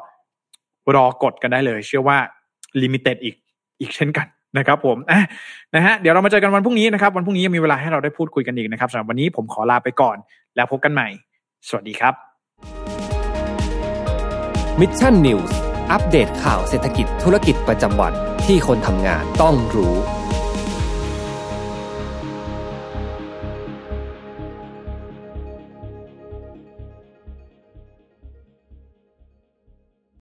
[0.94, 2.18] รอกดกันได้เลย เชื่อว่า
[2.82, 3.34] limited อีก
[3.80, 4.26] อีกเช่นกัน
[4.58, 5.20] นะครับผมะ
[5.74, 10.16] นะฮะเดี๋ยวเรามาเจอกันวันพรุ่งนี้นะครับ วันพรุ่งนี้ยังมีเวลาให้เราได้พูดคุยกันอีกนะครับสำหรับวันนี้ผมขอลาไปก่อน
[10.56, 11.08] แล้วพบกันใหม่
[11.68, 12.14] สวัสดีครับ
[14.80, 15.56] Mission News
[15.92, 18.12] อัปเดตข่าวเศรษฐกิจธุรกิจประจำวัน
[18.44, 20.15] ที่คนทำงานต้องรู้